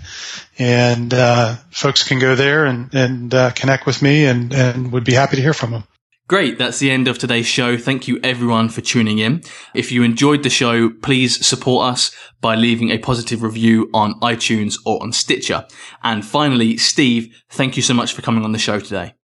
and, 0.58 1.14
uh, 1.14 1.56
folks 1.72 2.06
can 2.06 2.20
go 2.20 2.36
there 2.36 2.66
and, 2.66 2.94
and, 2.94 3.34
uh, 3.34 3.52
connect 3.52 3.86
with 3.86 4.02
me 4.02 4.26
and, 4.26 4.54
and 4.54 4.92
would 4.92 5.06
be 5.06 5.14
happy 5.14 5.38
to 5.38 5.42
hear 5.42 5.54
from 5.54 5.72
them. 5.72 5.86
Great. 6.30 6.60
That's 6.60 6.78
the 6.78 6.92
end 6.92 7.08
of 7.08 7.18
today's 7.18 7.48
show. 7.48 7.76
Thank 7.76 8.08
you 8.08 8.20
everyone 8.24 8.70
for 8.70 8.82
tuning 8.82 9.18
in. 9.18 9.42
If 9.74 9.92
you 9.92 10.04
enjoyed 10.04 10.44
the 10.44 10.50
show, 10.52 10.92
please 10.92 11.44
support 11.44 11.92
us 11.92 12.16
by 12.40 12.54
leaving 12.54 12.92
a 12.92 13.00
positive 13.00 13.42
review 13.42 13.90
on 13.96 14.14
iTunes 14.20 14.78
or 14.86 15.02
on 15.02 15.12
Stitcher. 15.12 15.66
And 16.04 16.24
finally, 16.24 16.78
Steve, 16.78 17.36
thank 17.50 17.78
you 17.78 17.82
so 17.82 17.96
much 17.96 18.14
for 18.14 18.22
coming 18.22 18.44
on 18.46 18.52
the 18.52 18.60
show 18.60 18.80
today. 18.80 19.16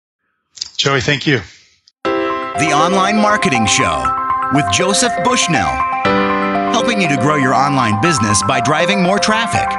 Joey, 0.78 1.00
thank 1.00 1.28
you. 1.28 1.42
The 2.06 2.72
Online 2.74 3.18
Marketing 3.18 3.68
Show 3.68 4.04
with 4.56 4.66
Joseph 4.74 5.14
Bushnell, 5.24 5.76
helping 6.74 7.00
you 7.00 7.08
to 7.10 7.18
grow 7.18 7.36
your 7.36 7.54
online 7.54 8.02
business 8.02 8.42
by 8.48 8.62
driving 8.62 9.04
more 9.04 9.20
traffic, 9.20 9.70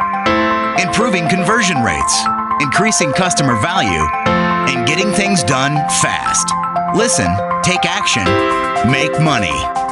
improving 0.81 1.29
conversion 1.29 1.83
rates, 1.83 2.23
increasing 2.61 3.13
customer 3.13 3.61
value, 3.61 4.07
and 4.71 4.87
getting 4.87 5.11
things 5.11 5.43
done 5.43 5.75
fast. 6.01 6.66
Listen, 6.95 7.27
take 7.63 7.85
action, 7.85 8.25
make 8.91 9.21
money. 9.21 9.86